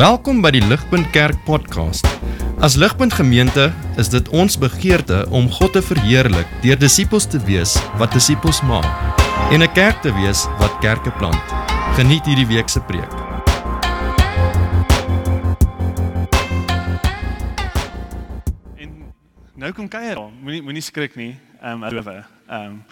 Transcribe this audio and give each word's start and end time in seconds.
Welkom 0.00 0.38
by 0.40 0.48
die 0.54 0.62
Ligpunt 0.64 1.10
Kerk 1.12 1.36
podcast. 1.44 2.06
As 2.64 2.72
Ligpunt 2.80 3.12
Gemeente 3.12 3.66
is 4.00 4.08
dit 4.08 4.28
ons 4.32 4.54
begeerte 4.56 5.26
om 5.28 5.50
God 5.52 5.74
te 5.76 5.82
verheerlik 5.84 6.48
deur 6.62 6.78
disippels 6.80 7.26
te 7.28 7.36
wees 7.44 7.74
wat 8.00 8.16
disippels 8.16 8.62
maak 8.64 8.88
en 9.52 9.60
'n 9.60 9.72
kerk 9.76 10.00
te 10.00 10.08
wees 10.16 10.46
wat 10.56 10.72
kerke 10.80 11.12
plant. 11.20 11.44
Geniet 12.00 12.24
hierdie 12.24 12.48
week 12.48 12.68
se 12.72 12.80
preek. 12.80 13.12
En 18.80 19.12
nou 19.54 19.72
kom 19.72 19.88
kuier. 19.88 20.16
Moenie 20.40 20.62
moenie 20.62 20.82
skrik 20.82 21.14
nie. 21.14 21.36
Ehm 21.60 21.82
um. 21.84 21.92
Ehm 21.92 22.24
um, 22.48 22.84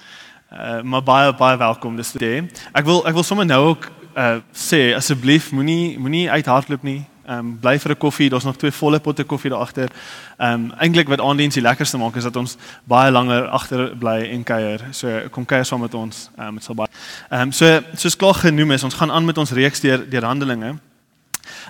uh, 0.52 0.82
maar 0.82 1.02
baie 1.02 1.32
baie 1.32 1.56
welkom 1.56 1.96
dis 1.96 2.12
dit. 2.12 2.68
Ek 2.72 2.84
wil 2.84 3.06
ek 3.06 3.14
wil 3.14 3.24
sommer 3.24 3.46
nou 3.46 3.64
ook 3.66 3.96
uh 4.18 4.40
sê 4.52 4.94
asseblief 4.96 5.52
moenie 5.52 5.98
moenie 5.98 6.26
uithardloop 6.30 6.82
nie. 6.82 7.04
Ehm 7.28 7.38
um, 7.38 7.58
bly 7.60 7.78
vir 7.78 7.92
'n 7.92 7.98
koffie. 7.98 8.30
Daar's 8.30 8.44
nog 8.44 8.56
twee 8.56 8.72
volle 8.72 9.00
potte 9.00 9.24
koffie 9.24 9.50
daar 9.50 9.60
agter. 9.60 9.88
Ehm 10.38 10.52
um, 10.52 10.72
eintlik 10.78 11.08
wat 11.08 11.20
aandiens 11.20 11.54
die 11.54 11.62
lekkerste 11.62 11.98
maak 11.98 12.16
is 12.16 12.22
dat 12.22 12.36
ons 12.36 12.56
baie 12.84 13.10
langer 13.10 13.46
agter 13.46 13.96
bly 13.96 14.30
en 14.32 14.42
kuier. 14.42 14.80
So 14.90 15.28
kom 15.30 15.44
kuier 15.44 15.64
saam 15.64 15.80
met 15.80 15.94
ons. 15.94 16.30
Ehm 16.38 16.46
um, 16.46 16.54
dit 16.54 16.64
sal 16.64 16.74
baie. 16.74 16.88
Ehm 17.30 17.40
um, 17.40 17.52
so 17.52 17.80
soos 17.94 18.16
klaar 18.16 18.34
genoem 18.34 18.70
is, 18.70 18.84
ons 18.84 18.94
gaan 18.94 19.10
aan 19.10 19.24
met 19.24 19.38
ons 19.38 19.50
reeks 19.50 19.80
deur 19.80 20.10
deur 20.10 20.24
Handelinge. 20.24 20.78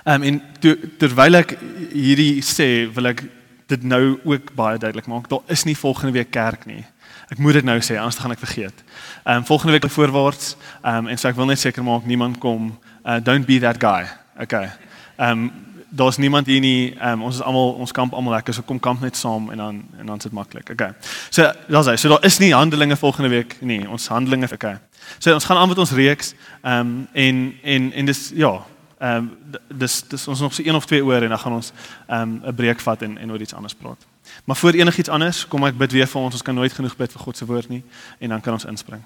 Ehm 0.05 0.15
um, 0.15 0.23
en 0.23 0.43
to, 0.61 0.77
terwyl 0.99 1.35
ek 1.35 1.59
hierdie 1.93 2.41
sê, 2.43 2.93
wil 2.95 3.07
ek 3.07 3.25
dit 3.67 3.83
nou 3.83 4.19
ook 4.25 4.55
baie 4.55 4.79
duidelik 4.79 5.07
maak. 5.07 5.29
Daar 5.29 5.43
is 5.47 5.65
nie 5.65 5.77
volgende 5.77 6.13
week 6.13 6.31
kerk 6.31 6.67
nie. 6.67 6.85
Ek 7.29 7.39
moet 7.39 7.53
dit 7.53 7.65
nou 7.65 7.77
sê, 7.81 7.97
anders 8.01 8.19
gaan 8.19 8.33
ek 8.33 8.41
vergeet. 8.41 8.85
Ehm 9.25 9.37
um, 9.37 9.45
volgende 9.45 9.73
week 9.73 9.91
voorwaarts. 9.91 10.57
Ehm 10.83 10.97
um, 10.97 11.09
en 11.13 11.19
so 11.19 11.29
ek 11.29 11.37
wil 11.37 11.47
net 11.51 11.61
seker 11.61 11.85
maak 11.85 12.07
niemand 12.09 12.39
kom. 12.39 12.79
Uh, 13.05 13.19
don't 13.23 13.47
be 13.47 13.59
that 13.61 13.77
guy. 13.81 14.09
Okay. 14.41 14.71
Ehm 15.17 15.31
um, 15.31 15.51
daar's 15.89 16.17
niemand 16.17 16.47
hier 16.47 16.61
nie. 16.61 16.95
Ehm 16.97 17.13
um, 17.13 17.23
ons 17.23 17.35
is 17.35 17.43
almal 17.43 17.73
ons 17.73 17.93
kamp 17.93 18.13
almal 18.13 18.33
lekker. 18.33 18.55
So 18.55 18.63
kom 18.63 18.81
kamp 18.81 19.01
net 19.01 19.17
saam 19.17 19.51
en 19.51 19.57
dan 19.57 19.85
en 19.99 20.07
dan 20.07 20.21
sit 20.21 20.33
maklik. 20.33 20.71
Okay. 20.71 20.93
So 21.31 21.53
daar's 21.69 21.87
hy. 21.87 21.97
So 21.97 22.09
daar 22.09 22.25
is 22.25 22.39
nie 22.39 22.55
handelinge 22.55 22.97
volgende 22.97 23.29
week 23.29 23.57
nie. 23.61 23.89
Ons 23.89 24.09
handelinge 24.09 24.49
okay. 24.53 24.79
So 25.19 25.35
ons 25.35 25.45
gaan 25.45 25.57
aan 25.57 25.69
met 25.69 25.79
ons 25.79 25.93
reeks. 25.93 26.35
Ehm 26.63 26.81
um, 26.81 27.09
en 27.13 27.55
en 27.63 27.93
en 27.93 28.05
dis 28.05 28.31
ja. 28.35 28.67
Ehm 28.99 29.17
um, 29.17 29.57
dis 29.69 30.03
dis 30.09 30.29
ons 30.29 30.41
nog 30.41 30.55
so 30.55 30.63
een 30.65 30.75
of 30.75 30.87
twee 30.87 31.05
ore 31.05 31.23
en 31.23 31.29
dan 31.29 31.39
gaan 31.39 31.53
ons 31.53 31.73
ehm 32.07 32.21
um, 32.21 32.41
'n 32.47 32.55
breek 32.55 32.81
vat 32.81 33.03
en 33.03 33.19
en 33.19 33.31
oor 33.31 33.41
iets 33.41 33.55
anders 33.55 33.75
praat. 33.75 34.07
Maar 34.45 34.57
voor 34.57 34.73
enigiets 34.73 35.09
anders, 35.09 35.47
kom 35.49 35.65
ek 35.67 35.77
bid 35.77 35.93
weer 35.93 36.07
vir 36.07 36.21
ons. 36.21 36.33
Ons 36.33 36.43
kan 36.43 36.55
nooit 36.55 36.73
genoeg 36.73 36.97
bid 36.97 37.13
vir 37.13 37.21
God 37.23 37.37
se 37.37 37.47
woord 37.47 37.69
nie 37.69 37.83
en 38.19 38.29
dan 38.29 38.41
kan 38.41 38.53
ons 38.53 38.65
inspring. 38.65 39.03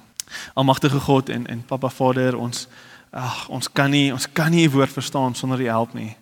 Almagtige 0.55 1.00
God 1.00 1.28
en 1.28 1.47
en 1.47 1.64
Papa 1.66 1.88
Vader, 1.88 2.36
ons 2.38 2.69
ag 3.11 3.48
ons 3.48 3.72
kan 3.72 3.91
nie 3.91 4.12
ons 4.12 4.28
kan 4.33 4.50
nie 4.50 4.66
u 4.66 4.70
woord 4.70 4.92
verstaan 4.92 5.34
sonder 5.34 5.60
u 5.60 5.66
help 5.66 5.94
nie. 5.94 6.16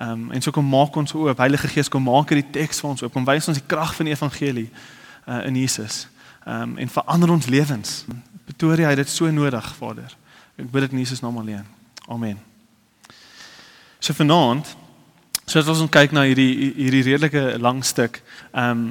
Ehm 0.00 0.10
um, 0.10 0.30
en 0.30 0.42
so 0.42 0.50
kom 0.50 0.64
maak 0.64 0.96
ons 0.96 1.12
oop. 1.12 1.38
Heilige 1.38 1.68
Gees 1.68 1.88
kom 1.88 2.02
maak 2.02 2.30
hierdie 2.32 2.50
teks 2.50 2.80
vir 2.80 2.90
ons 2.90 3.02
oop. 3.02 3.12
Kom 3.12 3.24
wys 3.28 3.48
ons 3.48 3.58
die 3.58 3.66
krag 3.66 3.94
van 3.94 4.08
die 4.08 4.14
evangelie 4.14 4.70
uh, 4.70 5.44
in 5.46 5.56
Jesus. 5.56 6.06
Ehm 6.44 6.62
um, 6.62 6.78
en 6.78 6.88
verander 6.88 7.30
ons 7.30 7.46
lewens. 7.46 8.04
Pretoria 8.44 8.88
het 8.88 8.96
dit 8.96 9.08
so 9.08 9.30
nodig, 9.30 9.74
Vader. 9.76 10.16
Ek 10.56 10.70
bid 10.70 10.86
dit 10.86 10.92
in 10.96 10.98
Jesus 11.04 11.20
naam 11.20 11.36
alleen. 11.38 11.66
Amen. 12.08 12.40
So 13.98 14.16
vanaand 14.16 14.76
So 15.50 15.58
as 15.58 15.66
ons 15.66 15.90
kyk 15.90 16.12
na 16.14 16.22
hierdie 16.28 16.70
hierdie 16.76 17.02
redelike 17.08 17.40
lang 17.58 17.80
stuk, 17.82 18.20
ehm 18.54 18.70
um, 18.70 18.82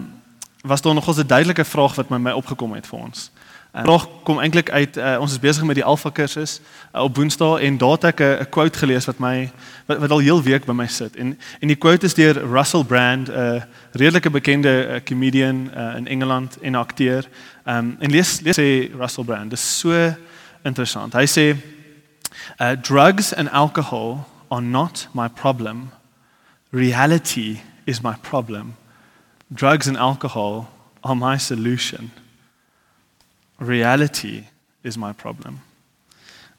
was 0.68 0.82
daar 0.82 0.94
nog 0.94 1.08
'n 1.08 1.28
duidelike 1.28 1.64
vraag 1.66 1.96
wat 1.96 2.10
my 2.10 2.18
my 2.18 2.32
opgekom 2.32 2.74
het 2.74 2.88
vir 2.88 3.00
ons. 3.00 3.32
Die 3.72 3.82
vraag 3.82 4.08
kom 4.24 4.40
eintlik 4.40 4.70
uit 4.70 4.98
uh, 4.98 5.18
ons 5.22 5.32
is 5.32 5.40
besig 5.40 5.64
met 5.64 5.76
die 5.76 5.84
Alpha 5.84 6.10
kursus 6.10 6.60
uh, 6.96 7.02
op 7.02 7.16
Woensdae 7.16 7.60
en 7.60 7.78
daar 7.78 7.92
het 7.92 8.04
ek 8.04 8.20
'n 8.20 8.50
quote 8.50 8.80
gelees 8.80 9.06
wat 9.06 9.20
my 9.20 9.52
wat, 9.86 9.98
wat 9.98 10.12
al 10.12 10.20
heel 10.20 10.44
week 10.44 10.66
by 10.66 10.74
my 10.74 10.88
sit. 10.88 11.16
En 11.16 11.40
en 11.60 11.68
die 11.68 11.78
quote 11.78 12.06
is 12.06 12.14
deur 12.14 12.36
Russell 12.52 12.84
Brand, 12.84 13.28
'n 13.28 13.32
uh, 13.32 13.62
redelike 13.92 14.30
bekende 14.30 14.88
uh, 14.88 15.00
comedian 15.04 15.72
uh, 15.78 15.96
in 15.96 16.08
Engeland 16.08 16.58
en 16.62 16.76
akteur. 16.76 17.24
Ehm 17.64 17.78
um, 17.78 17.96
en 18.00 18.12
lees 18.12 18.40
lees 18.40 18.60
sê 18.60 18.92
Russell 18.98 19.24
Brand, 19.24 19.50
dis 19.50 19.80
so 19.80 20.14
interessant. 20.64 21.14
Hy 21.14 21.26
sê 21.26 21.56
uh, 22.62 22.72
drugs 22.82 23.36
and 23.36 23.50
alcohol 23.50 24.26
are 24.50 24.62
not 24.62 25.08
my 25.14 25.30
problem. 25.30 25.92
Reality 26.72 27.62
is 27.86 28.02
my 28.02 28.16
problem. 28.22 28.76
Drugs 29.52 29.88
and 29.88 29.98
alcohol 29.98 30.68
are 31.04 31.16
my 31.16 31.38
solution. 31.38 32.12
Reality 33.58 34.44
is 34.84 34.98
my 34.98 35.14
problem. 35.14 35.62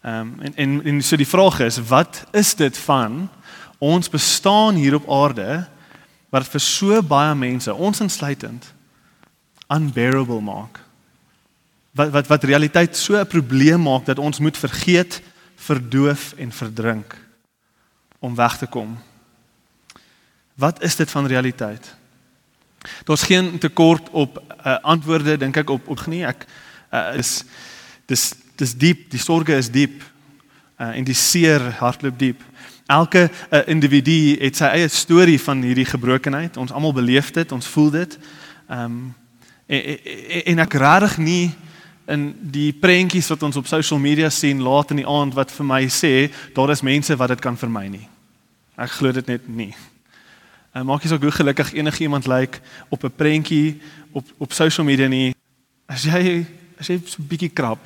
Um 0.02 0.40
en 0.40 0.54
en 0.56 0.84
en 0.84 1.02
so 1.02 1.16
die 1.16 1.28
vraag 1.28 1.60
is 1.60 1.78
wat 1.88 2.24
is 2.32 2.54
dit 2.54 2.78
van 2.78 3.28
ons 3.78 4.08
bestaan 4.08 4.74
hier 4.74 4.94
op 4.94 5.10
aarde 5.10 5.68
wat 6.30 6.48
vir 6.48 6.60
so 6.60 7.02
baie 7.02 7.34
mense 7.34 7.74
ons 7.74 8.00
insluitend 8.00 8.72
unbearable 9.68 10.40
maak. 10.40 10.80
Wat 11.92 12.10
wat 12.10 12.26
wat 12.26 12.44
realiteit 12.44 12.96
so 12.96 13.14
'n 13.20 13.26
probleem 13.26 13.82
maak 13.82 14.04
dat 14.04 14.18
ons 14.18 14.38
moet 14.38 14.56
vergeet, 14.56 15.22
verdoof 15.56 16.32
en 16.32 16.52
verdrink 16.52 17.16
om 18.18 18.34
weg 18.34 18.58
te 18.58 18.66
kom 18.66 18.98
Wat 20.60 20.82
is 20.82 20.96
dit 20.96 21.10
van 21.10 21.26
realiteit? 21.26 21.94
Daar's 23.04 23.22
geen 23.22 23.58
tekort 23.58 24.10
op 24.10 24.42
uh, 24.66 24.76
antwoorde 24.80 25.36
dink 25.36 25.56
ek 25.56 25.70
op 25.70 25.88
op 25.88 26.06
nie. 26.06 26.20
Ek 26.28 26.44
uh, 26.92 27.16
is 27.16 27.44
dis 28.10 28.34
dis 28.60 28.74
diep, 28.76 29.06
die 29.08 29.20
sorge 29.20 29.56
is 29.56 29.70
diep. 29.72 30.02
Uh, 30.76 30.92
en 30.96 31.04
die 31.04 31.16
seer 31.16 31.64
hardloop 31.80 32.18
diep. 32.18 32.44
Elke 32.92 33.28
uh, 33.30 33.62
individu 33.72 34.36
het 34.40 34.60
sy 34.60 34.68
eie 34.76 34.88
storie 34.92 35.38
van 35.40 35.62
hierdie 35.64 35.88
gebrokenheid. 35.88 36.58
Ons 36.60 36.72
almal 36.76 36.92
beleef 36.96 37.32
dit, 37.36 37.52
ons 37.56 37.72
voel 37.76 37.90
dit. 37.96 38.20
Ehm 38.68 38.84
um, 38.84 39.00
en, 39.70 39.84
en, 39.86 40.40
en 40.50 40.60
ek 40.64 40.72
rarig 40.82 41.12
nie 41.22 41.52
in 42.10 42.24
die 42.52 42.72
prentjies 42.74 43.28
wat 43.30 43.44
ons 43.46 43.56
op 43.60 43.68
social 43.70 44.00
media 44.02 44.26
sien 44.34 44.60
laat 44.66 44.90
in 44.90 44.98
die 44.98 45.06
aand 45.06 45.36
wat 45.38 45.52
vir 45.54 45.68
my 45.68 45.84
sê 45.94 46.14
daar 46.56 46.72
is 46.74 46.82
mense 46.82 47.14
wat 47.16 47.30
dit 47.36 47.44
kan 47.44 47.56
vermy 47.56 47.86
nie. 47.92 48.08
Ek 48.74 48.90
glo 48.98 49.14
dit 49.14 49.30
net 49.30 49.46
nie. 49.46 49.70
En 50.72 50.86
maak 50.86 51.02
jy 51.02 51.10
so 51.10 51.18
goed 51.18 51.34
gelukkig 51.34 51.72
enigiemand 51.74 52.26
lyk 52.30 52.40
like, 52.40 52.60
op 52.88 53.04
'n 53.04 53.16
prentjie 53.16 53.80
op 54.12 54.26
op 54.38 54.52
social 54.52 54.86
media 54.86 55.08
nie. 55.08 55.34
As 55.86 56.02
jy 56.02 56.46
as 56.78 56.86
jy 56.86 56.94
'n 56.94 57.26
bietjie 57.28 57.50
krap, 57.50 57.80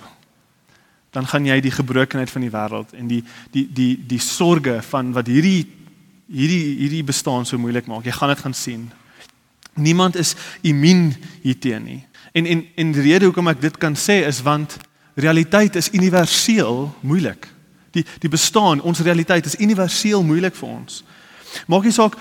dan 1.11 1.27
gaan 1.27 1.47
jy 1.47 1.61
die 1.61 1.71
gebrokenheid 1.71 2.31
van 2.31 2.43
die 2.43 2.51
wêreld 2.51 2.93
en 2.93 3.07
die 3.07 3.25
die 3.51 3.69
die 3.73 4.07
die 4.07 4.19
sorge 4.19 4.83
van 4.83 5.13
wat 5.13 5.27
hierdie 5.27 5.67
hierdie 6.29 6.77
hierdie 6.77 7.05
bestaan 7.05 7.47
so 7.47 7.59
moeilik 7.59 7.87
maak. 7.87 8.05
Jy 8.05 8.13
gaan 8.13 8.29
dit 8.29 8.39
gaan 8.39 8.55
sien. 8.55 8.91
Niemand 9.75 10.17
is 10.17 10.35
immuun 10.61 11.15
hierteen 11.43 11.85
nie. 11.85 12.07
En 12.33 12.47
en 12.47 12.67
en 12.75 12.93
die 12.93 13.03
rede 13.03 13.25
hoekom 13.25 13.49
ek 13.49 13.61
dit 13.61 13.77
kan 13.79 13.95
sê 13.97 14.27
is 14.27 14.43
want 14.43 14.77
realiteit 15.15 15.77
is 15.77 15.93
universeel 15.93 16.95
moeilik. 17.01 17.49
Die 17.91 18.05
die 18.19 18.29
bestaan, 18.29 18.83
ons 18.83 19.01
realiteit 19.01 19.47
is 19.47 19.59
universeel 19.59 20.23
moeilik 20.23 20.55
vir 20.55 20.69
ons. 20.69 21.05
Maak 21.67 21.85
nie 21.85 21.93
saak 21.95 22.19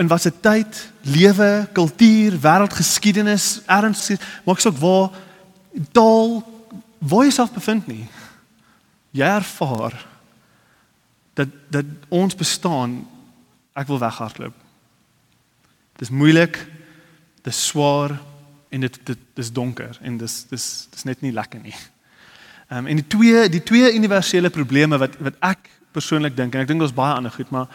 in 0.00 0.08
watter 0.08 0.32
tyd, 0.40 0.78
lewe, 1.00 1.68
kultuur, 1.72 2.38
wêreldgeskiedenis, 2.40 3.60
erns 3.66 4.08
maak 4.46 4.60
saak 4.62 4.78
waar 4.80 5.12
daal 5.92 6.40
waar 7.02 7.26
jy 7.26 7.34
self 7.34 7.52
bevind 7.52 7.86
nie. 7.90 8.06
Jy 9.12 9.26
ervaar 9.26 9.96
dat 11.34 11.48
dat 11.72 11.88
ons 12.08 12.36
bestaan 12.36 13.02
ek 13.76 13.88
wil 13.88 14.00
weghardloop. 14.00 14.54
Dis 16.00 16.12
moeilik, 16.12 16.58
dis 17.42 17.64
swaar 17.66 18.14
en 18.72 18.86
dit 18.86 18.98
dit 19.04 19.24
dis 19.36 19.52
donker 19.52 19.98
en 20.00 20.16
dis 20.20 20.36
dis 20.50 20.66
dis 20.94 21.04
net 21.08 21.20
nie 21.24 21.34
lekker 21.34 21.60
nie. 21.60 21.76
Ehm 22.70 22.84
um, 22.84 22.90
en 22.92 23.00
die 23.02 23.08
twee 23.08 23.48
die 23.52 23.62
twee 23.62 23.92
universele 23.92 24.50
probleme 24.50 24.98
wat 24.98 25.18
wat 25.20 25.40
ek 25.52 25.68
persoonlik 25.92 26.36
dink 26.36 26.54
en 26.54 26.64
ek 26.64 26.68
dink 26.68 26.80
daar's 26.80 26.96
baie 26.96 27.14
ander 27.14 27.32
goed 27.32 27.50
maar 27.50 27.68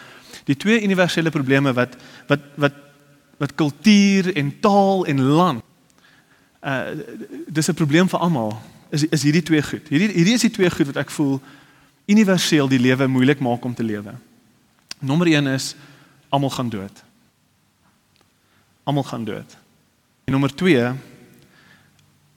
die 0.46 0.58
twee 0.58 0.82
universele 0.84 1.34
probleme 1.34 1.74
wat 1.74 1.96
wat 2.28 2.40
wat 2.56 2.74
wat 3.38 3.56
kultuur 3.56 4.34
en 4.36 4.60
taal 4.60 5.06
en 5.06 5.22
land 5.22 5.64
uh 6.62 6.98
dis 7.48 7.70
'n 7.70 7.74
probleem 7.74 8.10
vir 8.10 8.20
almal 8.20 8.58
is 8.90 9.06
is 9.08 9.24
hierdie 9.24 9.44
twee 9.44 9.64
goed. 9.64 9.88
Hierdie 9.90 10.12
hierdie 10.16 10.36
is 10.38 10.46
die 10.46 10.54
twee 10.54 10.70
goed 10.72 10.90
wat 10.92 11.02
ek 11.04 11.12
voel 11.12 11.40
universeel 12.08 12.70
die 12.72 12.80
lewe 12.80 13.08
moeilik 13.12 13.40
maak 13.44 13.66
om 13.66 13.76
te 13.76 13.84
lewe. 13.84 14.16
Nommer 15.00 15.28
1 15.28 15.48
is 15.52 15.76
almal 16.30 16.54
gaan 16.56 16.70
dood. 16.70 17.04
Almal 18.84 19.04
gaan 19.04 19.26
dood. 19.28 19.58
En 20.26 20.36
nommer 20.36 20.54
2 20.56 20.94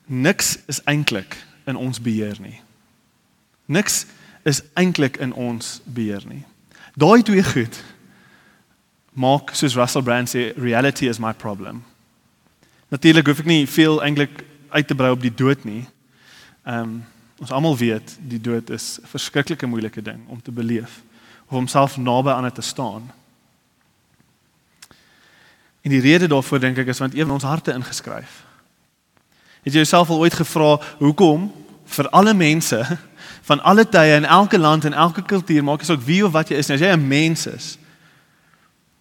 niks 0.06 0.59
is 0.67 0.82
eintlik 0.91 1.38
in 1.71 1.77
ons 1.77 2.00
beheer 2.03 2.37
nie. 2.43 2.59
Niks 3.71 4.06
is 4.43 4.63
eintlik 4.75 5.17
in 5.17 5.33
ons 5.33 5.81
beheer 5.85 6.23
nie. 6.27 6.45
Daai 6.95 7.23
twee 7.23 7.45
goed 7.45 7.83
maak 9.13 9.55
soos 9.59 9.75
Russell 9.75 10.03
Brand 10.03 10.31
sê 10.31 10.51
reality 10.57 11.09
is 11.09 11.19
my 11.19 11.33
problem. 11.33 11.83
Natuurlik 12.91 13.27
hoef 13.27 13.43
ek 13.43 13.51
nie 13.51 13.67
veel 13.69 14.01
eintlik 14.03 14.45
uit 14.71 14.87
te 14.87 14.95
brei 14.95 15.11
op 15.13 15.23
die 15.23 15.35
dood 15.35 15.65
nie. 15.65 15.85
Ehm 16.65 16.83
um, 16.83 17.01
ons 17.41 17.53
almal 17.57 17.77
weet 17.81 18.19
die 18.29 18.41
dood 18.41 18.69
is 18.71 18.99
'n 19.01 19.07
verskriklike 19.09 19.67
moeilike 19.67 20.03
ding 20.03 20.29
om 20.29 20.43
te 20.43 20.53
beleef 20.53 21.01
of 21.49 21.57
om 21.57 21.67
self 21.67 21.97
naby 21.97 22.31
aan 22.31 22.45
dit 22.45 22.55
te 22.55 22.63
staan. 22.63 23.11
En 25.81 25.91
die 25.91 26.01
rede 26.01 26.27
daarvoor 26.27 26.61
dink 26.61 26.79
ek 26.79 26.87
is 26.87 26.99
want 26.99 27.15
van 27.15 27.31
ons 27.31 27.43
harte 27.43 27.73
ingeskryf. 27.73 28.45
Het 29.63 29.73
jy 29.73 29.81
jouself 29.81 30.11
al 30.11 30.19
ooit 30.19 30.35
gevra 30.35 30.81
hoekom 30.99 31.53
vir 31.91 32.09
alle 32.11 32.35
mense 32.35 32.81
van 33.49 33.63
alle 33.67 33.85
tye 33.89 34.17
in 34.21 34.25
elke 34.25 34.59
land 34.59 34.85
en 34.85 34.95
elke 34.95 35.23
kultuur, 35.23 35.65
maak 35.65 35.83
nie 35.83 35.89
saak 35.89 36.05
wie 36.07 36.23
of 36.27 36.35
wat 36.37 36.51
jy 36.53 36.61
is 36.61 36.69
nie, 36.71 36.77
as 36.79 36.85
jy 36.85 36.93
'n 36.95 37.09
mens 37.09 37.47
is, 37.51 37.79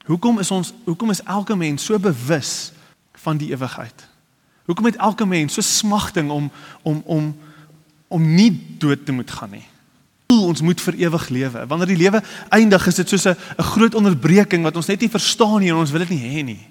hoekom 0.10 0.40
is 0.40 0.52
ons 0.52 0.74
hoekom 0.86 1.12
is 1.14 1.24
elke 1.24 1.56
mens 1.56 1.86
so 1.86 2.00
bewus 2.00 2.72
van 3.14 3.38
die 3.38 3.52
ewigheid? 3.54 4.08
Hoekom 4.66 4.86
het 4.86 4.96
elke 4.96 5.26
mens 5.26 5.54
so 5.54 5.62
smagting 5.62 6.30
om 6.30 6.52
om 6.82 7.04
om 7.06 7.36
om 8.08 8.34
nie 8.36 8.50
dood 8.80 9.06
te 9.06 9.12
moet 9.12 9.32
gaan 9.32 9.52
nie? 9.52 9.68
Ons 10.30 10.62
moet 10.62 10.82
vir 10.82 10.94
ewig 10.94 11.30
lewe. 11.30 11.68
Wanneer 11.68 11.88
die 11.88 11.98
lewe 11.98 12.22
eindig, 12.50 12.88
is 12.88 12.96
dit 12.96 13.10
soos 13.10 13.26
'n 13.26 13.38
'n 13.58 13.64
groot 13.64 13.96
onderbreking 13.96 14.64
wat 14.64 14.76
ons 14.76 14.88
net 14.88 15.02
nie 15.02 15.10
verstaan 15.10 15.60
nie 15.60 15.70
en 15.70 15.76
ons 15.76 15.92
wil 15.92 16.00
dit 16.00 16.10
nie 16.10 16.26
hê 16.26 16.44
nie. 16.44 16.68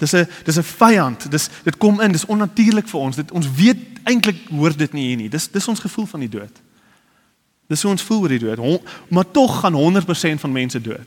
Dis 0.00 0.12
'n 0.12 0.26
dis 0.44 0.56
'n 0.56 0.62
vyand. 0.62 1.30
Dis 1.30 1.48
dit 1.62 1.76
kom 1.76 2.00
in, 2.00 2.12
dis 2.12 2.26
onnatuurlik 2.26 2.88
vir 2.88 3.00
ons. 3.00 3.16
Dit 3.16 3.30
ons 3.30 3.50
weet 3.52 3.78
eintlik 4.04 4.48
hoor 4.48 4.76
dit 4.76 4.92
nie 4.92 5.06
hier 5.06 5.16
nie. 5.16 5.28
Dis 5.28 5.50
dis 5.50 5.68
ons 5.68 5.80
gevoel 5.80 6.06
van 6.06 6.20
die 6.20 6.28
dood. 6.28 6.60
Dis 7.68 7.82
hoe 7.82 7.90
ons 7.90 8.02
voel 8.02 8.20
oor 8.20 8.28
die 8.28 8.38
dood. 8.38 8.58
Hon, 8.58 8.80
maar 9.08 9.30
tog 9.30 9.60
gaan 9.60 9.74
100% 9.74 10.40
van 10.40 10.52
mense 10.52 10.80
dood. 10.80 11.06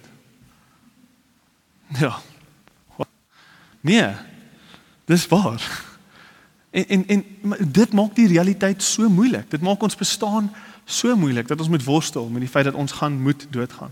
Ja. 2.00 2.20
Nee. 3.82 4.14
Dis 5.06 5.28
waar. 5.28 5.84
En 6.72 6.86
en 6.88 7.08
en 7.08 7.26
dit 7.72 7.94
maak 7.94 8.16
die 8.16 8.28
realiteit 8.28 8.84
so 8.84 9.10
moeilik. 9.10 9.50
Dit 9.50 9.62
maak 9.62 9.82
ons 9.82 9.96
bestaan 9.96 10.54
so 10.86 11.16
moeilik 11.16 11.48
dat 11.48 11.60
ons 11.60 11.70
moet 11.70 11.84
worstel 11.84 12.30
met 12.30 12.42
die 12.42 12.50
feit 12.50 12.66
dat 12.66 12.74
ons 12.74 12.92
gaan 12.92 13.22
moet 13.22 13.48
doodgaan. 13.50 13.92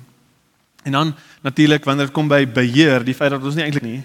En 0.83 0.91
dan 0.91 1.15
natuurlik 1.41 1.83
wanneer 1.83 2.05
dit 2.05 2.13
kom 2.13 2.27
by 2.27 2.47
beheer, 2.47 3.03
die 3.03 3.13
feit 3.13 3.29
dat 3.29 3.43
ons 3.43 3.55
nie 3.55 3.63
eintlik 3.63 3.83
nie 3.83 4.03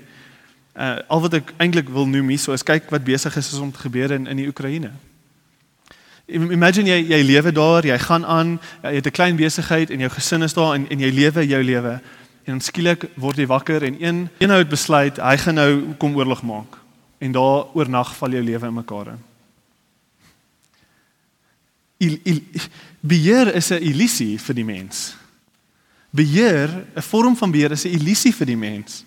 uh 0.76 0.96
al 1.08 1.20
wat 1.20 1.34
ek 1.34 1.52
eintlik 1.56 1.88
wil 1.88 2.06
noem 2.06 2.28
hier 2.28 2.38
so 2.38 2.52
is 2.52 2.62
kyk 2.62 2.90
wat 2.90 3.05
besig 3.05 3.37
is 3.37 3.52
om 3.58 3.73
te 3.73 3.78
gebeur 3.78 4.11
in 4.11 4.26
in 4.26 4.37
die 4.37 4.49
Oekraïne. 4.49 4.90
Imagine 6.26 6.90
jy 6.90 7.00
jy 7.06 7.23
lewe 7.23 7.52
daar, 7.52 7.87
jy 7.87 7.99
gaan 7.99 8.25
aan, 8.26 8.58
jy 8.82 8.94
het 8.94 9.06
'n 9.06 9.11
klein 9.11 9.37
besigheid 9.37 9.90
en 9.90 9.99
jou 9.99 10.11
gesin 10.11 10.43
is 10.43 10.55
daar 10.55 10.75
en 10.75 10.88
en 10.88 11.00
jy 11.00 11.11
lewe 11.11 11.46
jou 11.46 11.62
lewe. 11.62 12.00
En 12.44 12.61
skielik 12.61 13.08
word 13.14 13.37
jy 13.37 13.46
wakker 13.46 13.82
en 13.82 14.02
een 14.02 14.28
eenhou 14.38 14.58
het 14.58 14.69
besluit 14.69 15.17
hy 15.17 15.37
gaan 15.37 15.55
nou 15.55 15.94
kom 15.99 16.17
oorlog 16.17 16.43
maak. 16.43 16.79
En 17.19 17.32
daar 17.32 17.67
oornag 17.75 18.17
val 18.17 18.31
jou 18.31 18.43
lewe 18.43 18.67
in 18.67 18.75
mekaar 18.75 19.06
in. 19.06 19.22
Il, 21.99 22.19
il, 22.25 22.43
beheer 23.00 23.55
is 23.55 23.70
'n 23.70 23.82
illusie 23.82 24.38
vir 24.38 24.55
die 24.55 24.64
mens. 24.64 25.17
Beheer, 26.11 26.84
'n 26.94 27.02
vorm 27.02 27.37
van 27.37 27.50
beheer 27.50 27.70
is 27.70 27.84
'n 27.84 27.88
illusie 27.88 28.34
vir 28.34 28.46
die 28.46 28.56
mens. 28.56 29.05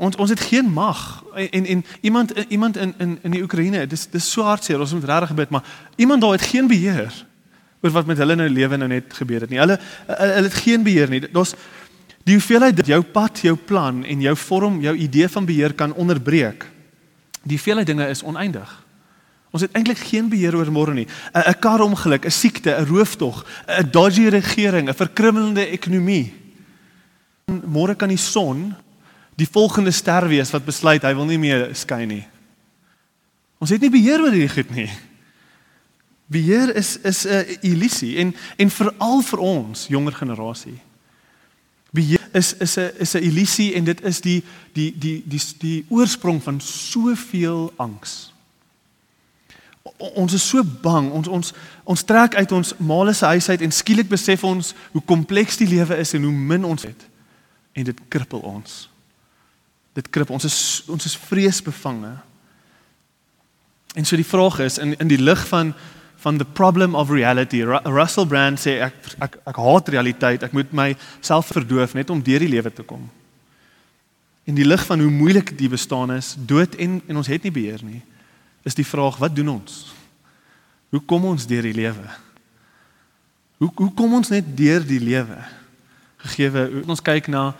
Ons 0.00 0.16
ons 0.16 0.30
het 0.32 0.40
geen 0.40 0.68
mag 0.72 1.00
en 1.34 1.50
en, 1.50 1.66
en 1.66 1.84
iemand 2.00 2.32
iemand 2.48 2.76
in 2.76 2.94
in 2.98 3.18
in 3.22 3.34
die 3.36 3.42
Oekraïne, 3.42 3.86
dis 3.86 4.06
dis 4.08 4.30
so 4.32 4.42
hartseer, 4.42 4.80
ons 4.80 4.94
moet 4.96 5.04
regtig 5.04 5.34
bid, 5.34 5.50
maar 5.50 5.64
iemand 5.96 6.24
daar 6.24 6.38
het 6.38 6.46
geen 6.48 6.66
beheer 6.66 7.12
oor 7.82 7.92
wat 7.92 8.08
met 8.08 8.18
hulle 8.18 8.36
nou 8.36 8.48
lewe 8.48 8.76
nou 8.76 8.88
net 8.88 9.12
gebeur 9.12 9.44
het 9.44 9.52
nie. 9.52 9.60
Hulle 9.60 9.76
hulle 10.06 10.48
het 10.48 10.56
geen 10.64 10.82
beheer 10.86 11.12
nie. 11.12 11.20
Daar's 11.28 11.54
die 12.24 12.36
hoeveelheid 12.36 12.76
dat 12.76 12.88
jou 12.88 13.02
pad, 13.02 13.44
jou 13.44 13.56
plan 13.56 14.04
en 14.04 14.20
jou 14.20 14.36
vorm, 14.36 14.80
jou 14.80 14.96
idee 14.96 15.28
van 15.28 15.44
beheer 15.44 15.74
kan 15.74 15.92
onderbreek. 15.92 16.66
Die 17.42 17.56
hoeveelheid 17.56 17.86
dinge 17.86 18.08
is 18.08 18.22
oneindig. 18.22 18.72
Ons 19.50 19.62
het 19.66 19.72
eintlik 19.76 19.98
geen 19.98 20.28
beheer 20.32 20.56
oor 20.56 20.68
môre 20.72 20.94
nie. 20.94 21.08
'n 21.34 21.44
'n 21.50 21.58
Karongeluk, 21.60 22.24
'n 22.24 22.30
siekte, 22.30 22.72
'n 22.72 22.86
rooftog, 22.86 23.44
'n 23.68 23.90
dodgy 23.90 24.28
regering, 24.28 24.88
'n 24.88 24.94
verkrummelende 24.94 25.66
ekonomie. 25.66 26.32
Môre 27.66 27.96
kan 27.96 28.08
die 28.08 28.16
son 28.16 28.76
die 29.40 29.48
volgende 29.48 29.92
ster 29.94 30.28
wees 30.28 30.52
wat 30.54 30.66
besluit 30.66 31.04
hy 31.06 31.14
wil 31.16 31.28
nie 31.28 31.40
meer 31.40 31.70
skyn 31.76 32.10
nie. 32.12 32.24
Ons 33.60 33.72
het 33.74 33.80
nie 33.80 33.92
beheer 33.92 34.22
oor 34.22 34.34
hierdie 34.34 34.52
goed 34.52 34.74
nie. 34.76 34.90
Beheer 36.30 36.74
is 36.76 36.96
is 37.02 37.26
'n 37.26 37.58
illusie 37.62 38.16
en 38.22 38.34
en 38.56 38.70
veral 38.70 39.22
vir 39.22 39.38
ons 39.38 39.86
jonger 39.88 40.12
generasie. 40.12 40.78
Beheer 41.92 42.28
is 42.32 42.54
is 42.60 42.76
'n 42.76 42.90
is 42.98 43.14
'n 43.14 43.22
illusie 43.22 43.74
en 43.74 43.84
dit 43.84 44.04
is 44.04 44.20
die 44.20 44.42
die 44.72 44.92
die 44.98 45.22
die 45.26 45.42
die, 45.58 45.84
oorsprong 45.88 46.42
van 46.42 46.60
soveel 46.60 47.72
angs 47.76 48.32
ons 50.00 50.32
is 50.32 50.48
so 50.48 50.64
bang. 50.64 51.10
Ons 51.12 51.28
ons 51.28 51.52
ons 51.84 52.04
trek 52.04 52.34
uit 52.34 52.52
ons 52.52 52.74
maale 52.78 53.12
se 53.12 53.24
huis 53.24 53.48
uit 53.48 53.60
en 53.60 53.72
skielik 53.72 54.08
besef 54.08 54.44
ons 54.44 54.74
hoe 54.92 55.02
kompleks 55.02 55.56
die 55.60 55.68
lewe 55.68 55.96
is 55.96 56.14
en 56.14 56.22
hoe 56.22 56.32
min 56.32 56.64
ons 56.64 56.82
het. 56.82 57.06
En 57.72 57.84
dit 57.84 58.00
krippel 58.08 58.38
ons. 58.38 58.89
Dit 59.92 60.10
krippel 60.10 60.34
ons 60.34 60.44
is 60.44 60.58
ons 60.88 61.04
is 61.04 61.16
vreesbevange. 61.16 62.12
En 63.94 64.06
so 64.06 64.16
die 64.16 64.26
vraag 64.26 64.60
is 64.66 64.78
in 64.78 64.96
in 64.98 65.08
die 65.10 65.22
lig 65.22 65.46
van 65.48 65.74
van 66.20 66.38
the 66.38 66.44
problem 66.44 66.94
of 66.94 67.10
reality. 67.10 67.62
Russell 67.84 68.26
Brand 68.26 68.60
sê 68.60 68.76
ek 68.84 68.94
ek 69.18 69.40
ek 69.46 69.56
haat 69.56 69.88
realiteit. 69.88 70.42
Ek 70.42 70.52
moet 70.52 70.72
myself 70.72 71.50
verdoof 71.54 71.94
net 71.94 72.10
om 72.10 72.22
deur 72.22 72.44
die 72.44 72.52
lewe 72.52 72.72
te 72.72 72.82
kom. 72.82 73.08
In 74.44 74.54
die 74.54 74.66
lig 74.66 74.84
van 74.86 75.00
hoe 75.00 75.10
moeilik 75.10 75.56
die 75.58 75.68
bestaan 75.68 76.12
is, 76.12 76.34
dood 76.36 76.74
en 76.76 77.00
en 77.06 77.16
ons 77.16 77.26
het 77.26 77.42
nie 77.42 77.54
beheer 77.54 77.84
nie 77.84 78.02
is 78.62 78.76
die 78.76 78.86
vraag 78.86 79.16
wat 79.20 79.34
doen 79.36 79.48
ons? 79.48 79.86
Hoe 80.90 81.00
kom 81.06 81.24
ons 81.30 81.46
deur 81.48 81.64
die 81.64 81.76
lewe? 81.76 82.06
Hoe 83.60 83.70
hoe 83.74 83.92
kom 83.96 84.14
ons 84.18 84.32
net 84.32 84.46
deur 84.56 84.84
die 84.84 85.00
lewe? 85.00 85.38
Gegeewe 86.24 86.84
ons 86.86 87.02
kyk 87.04 87.30
na 87.32 87.50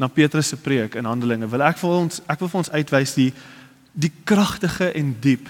na 0.00 0.08
Petrus 0.08 0.48
se 0.48 0.56
preek 0.56 0.94
in 0.96 1.04
Handelinge, 1.04 1.48
wil 1.52 1.62
ek 1.66 1.76
vir 1.82 1.92
ons 1.92 2.22
ek 2.24 2.40
wil 2.40 2.48
vir 2.48 2.62
ons 2.62 2.72
uitwys 2.72 3.12
die 3.18 3.30
die 3.92 4.12
kragtige 4.24 4.92
en 4.96 5.10
diep 5.20 5.48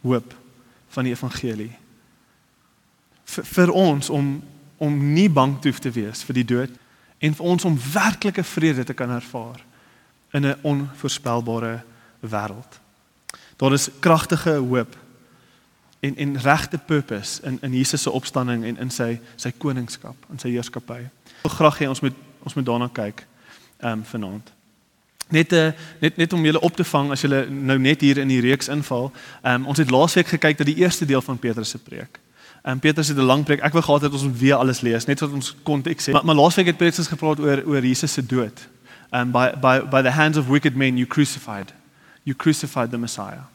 hoop 0.00 0.32
van 0.94 1.04
die 1.04 1.12
evangelie. 1.12 1.72
Vir, 3.28 3.44
vir 3.44 3.72
ons 3.76 4.08
om 4.10 4.38
om 4.80 4.94
nie 5.12 5.28
bang 5.28 5.58
te 5.60 5.68
hoef 5.68 5.82
te 5.84 5.92
wees 5.92 6.22
vir 6.24 6.38
die 6.38 6.46
dood 6.48 6.78
en 7.20 7.36
vir 7.36 7.48
ons 7.52 7.66
om 7.68 7.76
werklike 7.92 8.44
vrede 8.48 8.86
te 8.88 8.96
kan 8.96 9.12
ervaar 9.12 9.60
in 10.32 10.46
'n 10.46 10.56
onvoorspelbare 10.62 11.82
wêreld. 12.24 12.80
Daar 13.56 13.72
is 13.72 13.90
kragtige 14.00 14.56
hoop 14.56 14.96
en 16.00 16.16
en 16.16 16.40
regte 16.40 16.78
purpose 16.78 17.42
in 17.42 17.58
in 17.60 17.72
Jesus 17.72 18.02
se 18.02 18.10
opstanding 18.10 18.64
en 18.64 18.76
in 18.76 18.90
sy 18.90 19.20
sy 19.36 19.52
koningskap 19.52 20.16
en 20.30 20.38
sy 20.38 20.48
heerskappy. 20.48 21.00
Ek 21.04 21.42
wil 21.42 21.52
graag 21.52 21.78
hê 21.78 21.88
ons 21.88 22.00
moet 22.00 22.16
ons 22.42 22.54
moet 22.54 22.66
daarna 22.66 22.88
kyk 22.88 23.26
um, 23.84 24.04
vanaand. 24.04 24.52
Net 25.28 25.52
uh, 25.52 25.70
net 26.00 26.16
net 26.16 26.32
om 26.32 26.44
julle 26.44 26.60
op 26.60 26.76
te 26.76 26.84
vang 26.84 27.10
as 27.10 27.20
julle 27.20 27.44
nou 27.50 27.78
net 27.78 28.00
hier 28.00 28.18
in 28.18 28.28
die 28.28 28.40
reeks 28.40 28.68
inval. 28.68 29.12
Um, 29.46 29.66
ons 29.66 29.78
het 29.78 29.90
laasweek 29.90 30.26
gekyk 30.26 30.58
na 30.58 30.64
die 30.64 30.80
eerste 30.82 31.06
deel 31.06 31.22
van 31.22 31.38
Petrus 31.38 31.70
se 31.70 31.78
preek. 31.78 32.18
Um, 32.66 32.78
Petrus 32.78 33.08
het 33.08 33.16
'n 33.16 33.28
lang 33.28 33.44
preek. 33.44 33.60
Ek 33.60 33.72
wil 33.72 33.82
gehad 33.82 34.02
het 34.02 34.12
ons 34.12 34.22
moet 34.22 34.38
weer 34.38 34.54
alles 34.54 34.80
lees, 34.80 35.04
net 35.04 35.18
sodat 35.18 35.34
ons 35.34 35.54
konteks 35.62 36.06
het. 36.06 36.14
Maar, 36.14 36.24
maar 36.24 36.34
laasweek 36.34 36.66
het 36.66 36.76
Petrus 36.76 37.06
gepraat 37.06 37.40
oor 37.40 37.62
oor 37.66 37.86
Jesus 37.86 38.12
se 38.12 38.26
dood. 38.26 38.68
Um, 39.12 39.30
by 39.30 39.52
by 39.60 39.80
by 39.80 40.02
the 40.02 40.10
hands 40.10 40.36
of 40.36 40.48
wicked 40.48 40.74
men 40.74 40.96
you 40.96 41.06
crucified 41.06 41.72
you 42.22 42.36
crucified 42.36 42.90
the 42.90 42.98
Messiah. 42.98 43.46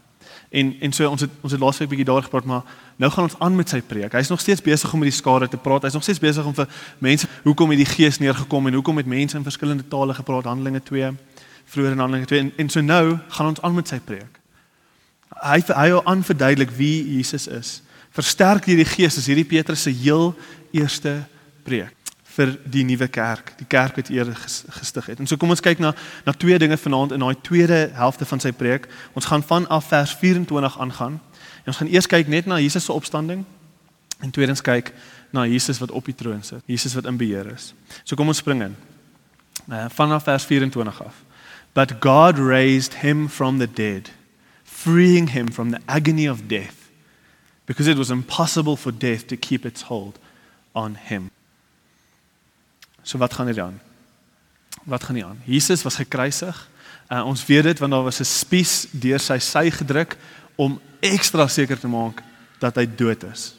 En 0.50 0.75
en 0.80 0.94
so 0.94 1.10
ons 1.10 1.22
het 1.22 1.32
ons 1.42 1.52
het 1.52 1.62
laasweek 1.62 1.90
bietjie 1.90 2.06
daar 2.06 2.24
gepraat, 2.24 2.46
maar 2.46 2.64
nou 2.96 3.12
gaan 3.12 3.24
ons 3.24 3.40
aan 3.40 3.56
met 3.56 3.70
sy 3.70 3.82
preek. 3.82 4.14
Hy's 4.14 4.30
nog 4.30 4.40
steeds 4.40 4.62
besig 4.62 4.94
om 4.94 5.00
met 5.00 5.10
die 5.10 5.18
skare 5.18 5.48
te 5.48 5.58
praat. 5.58 5.88
Hy's 5.88 5.94
nog 5.94 6.04
steeds 6.04 6.20
besig 6.20 6.46
om 6.46 6.54
vir 6.56 6.70
mense 7.00 7.28
hoekom 7.44 7.74
het 7.74 7.82
die 7.82 7.90
Gees 7.90 8.20
neergekom 8.20 8.68
en 8.68 8.74
hoekom 8.74 8.98
het 8.98 9.10
mense 9.10 9.38
in 9.38 9.44
verskillende 9.44 9.88
tale 9.88 10.14
gepraat, 10.14 10.44
Handelinge 10.50 10.84
2, 10.84 11.12
vroeër 11.66 11.92
in 11.92 12.00
Handelinge 12.00 12.30
2 12.32 12.40
en, 12.40 12.54
en 12.58 12.70
so 12.70 12.82
nou 12.82 13.18
gaan 13.28 13.54
ons 13.54 13.62
aan 13.62 13.75
met 13.75 13.88
sy 13.88 14.00
preek. 14.00 14.40
Hy 15.42 15.60
hy 15.68 15.90
wil 15.90 16.06
aanverduidelik 16.06 16.72
wie 16.78 17.18
Jesus 17.18 17.48
is. 17.48 17.82
Versterk 18.16 18.70
hierdie 18.70 18.88
Gees 18.88 19.18
as 19.18 19.28
hierdie 19.28 19.48
Petrus 19.48 19.84
se 19.84 19.92
heel 19.92 20.34
eerste 20.72 21.24
preek 21.64 21.95
vir 22.36 22.51
die 22.68 22.84
nuwe 22.84 23.08
kerk, 23.08 23.54
die 23.60 23.68
kerk 23.68 23.96
wat 23.96 24.10
eer 24.12 24.27
gestig 24.36 25.06
het. 25.12 25.20
En 25.20 25.27
so 25.27 25.39
kom 25.39 25.54
ons 25.54 25.63
kyk 25.63 25.80
na 25.80 25.94
na 26.25 26.34
twee 26.36 26.58
dinge 26.60 26.77
vanaand 26.77 27.15
in 27.15 27.24
daai 27.24 27.36
tweede 27.42 27.89
helfte 27.96 28.27
van 28.27 28.42
sy 28.44 28.51
preek. 28.51 28.89
Ons 29.15 29.30
gaan 29.32 29.44
vanaf 29.44 29.88
vers 29.92 30.15
24 30.20 30.80
aangaan. 30.80 31.20
En 31.63 31.72
ons 31.72 31.77
gaan 31.77 31.92
eers 31.92 32.10
kyk 32.12 32.27
net 32.27 32.50
na 32.50 32.60
Jesus 32.60 32.86
se 32.86 32.94
opstanding 32.94 33.46
en 34.24 34.32
tweedens 34.32 34.62
kyk 34.62 34.92
na 35.36 35.46
Jesus 35.48 35.80
wat 35.80 35.92
op 35.92 36.06
die 36.06 36.15
troon 36.15 36.44
sit, 36.44 36.63
Jesus 36.65 36.96
wat 36.96 37.08
in 37.10 37.18
beheer 37.20 37.48
is. 37.54 37.74
So 38.04 38.15
kom 38.15 38.32
ons 38.32 38.44
spring 38.44 38.63
in. 38.63 38.75
Uh, 39.65 39.86
vanaf 39.92 40.27
vers 40.27 40.46
24 40.46 41.01
af. 41.04 41.24
But 41.75 42.00
God 42.00 42.39
raised 42.39 43.01
him 43.04 43.27
from 43.30 43.60
the 43.60 43.68
dead, 43.68 44.12
freeing 44.63 45.32
him 45.32 45.51
from 45.51 45.72
the 45.72 45.82
agony 45.86 46.30
of 46.30 46.48
death, 46.48 46.89
because 47.65 47.88
it 47.92 47.98
was 47.98 48.10
impossible 48.10 48.77
for 48.77 48.92
death 48.92 49.27
to 49.27 49.36
keep 49.36 49.65
its 49.65 49.82
hold 49.82 50.20
on 50.74 50.96
him. 50.96 51.32
So 53.06 53.22
wat 53.22 53.34
gaan 53.34 53.48
hier 53.48 53.62
aan? 53.62 53.78
Wat 54.84 55.04
gaan 55.04 55.16
hier 55.16 55.26
aan? 55.26 55.42
Jesus 55.46 55.84
was 55.86 55.96
gekruisig. 56.02 56.58
Uh, 57.08 57.22
ons 57.26 57.46
weet 57.46 57.64
dit 57.64 57.80
want 57.80 57.92
daar 57.92 58.04
was 58.04 58.20
'n 58.20 58.26
spies 58.26 58.88
deur 58.92 59.20
sy 59.20 59.38
sy 59.38 59.70
gedruk 59.70 60.18
om 60.56 60.82
ekstra 61.00 61.48
seker 61.48 61.80
te 61.80 61.88
maak 61.88 62.24
dat 62.60 62.76
hy 62.76 62.86
dood 62.96 63.24
is. 63.24 63.54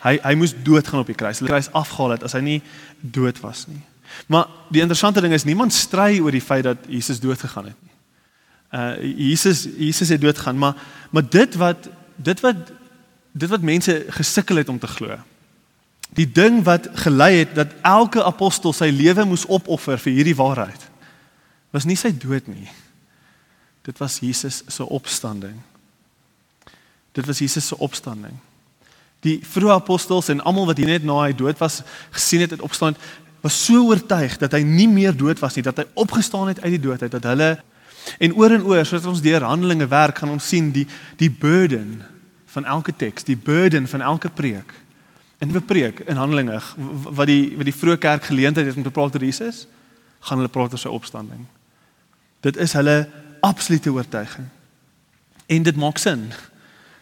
Hy 0.00 0.18
hy 0.22 0.34
moes 0.34 0.54
doodgaan 0.62 1.00
op 1.00 1.06
die 1.06 1.18
kruis. 1.18 1.38
Hy 1.38 1.46
kruis 1.46 1.72
afgehaal 1.72 2.16
het 2.16 2.22
as 2.22 2.32
hy 2.32 2.40
nie 2.40 2.62
dood 3.00 3.40
was 3.40 3.66
nie. 3.66 3.82
Maar 4.26 4.46
die 4.70 4.80
interessante 4.80 5.20
ding 5.20 5.32
is 5.32 5.44
niemand 5.44 5.72
stry 5.72 6.20
oor 6.20 6.32
die 6.32 6.44
feit 6.44 6.64
dat 6.64 6.88
Jesus 6.88 7.20
dood 7.20 7.40
gegaan 7.40 7.64
het 7.72 7.82
nie. 7.82 7.94
Uh 8.72 9.16
Jesus 9.28 9.66
Jesus 9.76 10.08
het 10.08 10.20
dood 10.20 10.38
gegaan, 10.38 10.58
maar 10.58 10.74
maar 11.10 11.28
dit 11.28 11.54
wat 11.54 11.88
dit 12.16 12.40
wat 12.40 12.56
dit 13.32 13.48
wat 13.48 13.60
mense 13.60 14.04
gesukkel 14.08 14.56
het 14.56 14.68
om 14.68 14.78
te 14.78 14.86
glo. 14.86 15.18
Die 16.14 16.32
ding 16.32 16.62
wat 16.64 16.88
gelei 17.02 17.38
het 17.42 17.54
dat 17.54 17.74
elke 17.82 18.24
apostel 18.24 18.72
sy 18.72 18.90
lewe 18.94 19.24
moes 19.24 19.46
opoffer 19.46 19.98
vir 19.98 20.20
hierdie 20.20 20.36
waarheid 20.38 20.90
was 21.74 21.84
nie 21.84 21.96
sy 21.98 22.12
dood 22.14 22.46
nie. 22.48 22.70
Dit 23.84 23.98
was 24.00 24.20
Jesus 24.22 24.62
se 24.72 24.84
opstanding. 24.86 25.58
Dit 27.12 27.26
was 27.26 27.38
Jesus 27.38 27.66
se 27.66 27.76
opstanding. 27.78 28.34
Die 29.24 29.38
vroeë 29.44 29.74
apostels 29.76 30.30
en 30.32 30.40
almal 30.40 30.68
wat 30.70 30.80
hier 30.80 30.88
net 30.90 31.04
na 31.04 31.18
hy 31.24 31.34
dood 31.36 31.58
was 31.60 31.82
gesien 32.14 32.44
het 32.44 32.54
het 32.56 32.64
opstaan 32.64 32.96
was 33.44 33.58
so 33.66 33.84
oortuig 33.90 34.38
dat 34.40 34.56
hy 34.56 34.62
nie 34.66 34.88
meer 34.90 35.14
dood 35.16 35.38
was 35.42 35.54
nie, 35.56 35.64
dat 35.66 35.78
hy 35.82 35.86
opgestaan 35.94 36.50
het 36.50 36.60
uit 36.64 36.76
die 36.76 36.82
dood 36.88 37.02
uit, 37.02 37.12
dat 37.12 37.28
hulle 37.30 37.50
en 38.22 38.34
oor 38.38 38.54
en 38.54 38.64
oor 38.66 38.86
soos 38.86 39.06
ons 39.06 39.22
deur 39.22 39.44
Handelinge 39.46 39.86
werk 39.90 40.18
gaan 40.22 40.34
ons 40.34 40.48
sien 40.48 40.72
die 40.74 40.86
die 41.20 41.30
burden 41.30 42.00
van 42.56 42.64
elke 42.64 42.94
teks, 42.96 43.26
die 43.28 43.36
burden 43.36 43.88
van 43.90 44.00
elke 44.00 44.30
preek. 44.32 44.72
En 45.38 45.52
'n 45.52 45.64
preek 45.64 46.00
in 46.00 46.16
Handelinge 46.16 46.60
wat 47.02 47.26
die 47.26 47.56
wat 47.56 47.64
die 47.64 47.74
vroeë 47.74 47.98
kerk 47.98 48.24
geleentheid 48.24 48.66
het 48.66 48.76
om 48.76 48.82
te 48.82 48.90
praat 48.90 49.14
oor 49.14 49.24
Jesus, 49.24 49.66
gaan 50.20 50.38
hulle 50.38 50.48
praat 50.48 50.72
oor 50.72 50.78
sy 50.78 50.88
opstanding. 50.88 51.46
Dit 52.40 52.56
is 52.56 52.72
hulle 52.72 53.08
absolute 53.40 53.92
oortuiging. 53.92 54.46
En 55.46 55.62
dit 55.62 55.76
maak 55.76 55.98
sin. 55.98 56.32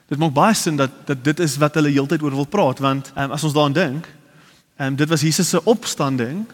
Dit 0.08 0.18
maak 0.18 0.32
baie 0.32 0.54
sin 0.54 0.76
dat 0.76 0.90
dat 1.06 1.24
dit 1.24 1.40
is 1.40 1.56
wat 1.56 1.74
hulle 1.74 1.90
heeltyd 1.90 2.22
oor 2.22 2.34
wil 2.34 2.46
praat 2.46 2.78
want 2.78 3.12
um, 3.16 3.30
as 3.30 3.44
ons 3.44 3.52
daaraan 3.52 3.72
dink, 3.72 4.08
um, 4.78 4.96
dit 4.96 5.08
was 5.08 5.20
Jesus 5.20 5.48
se 5.48 5.64
opstanding 5.64 6.46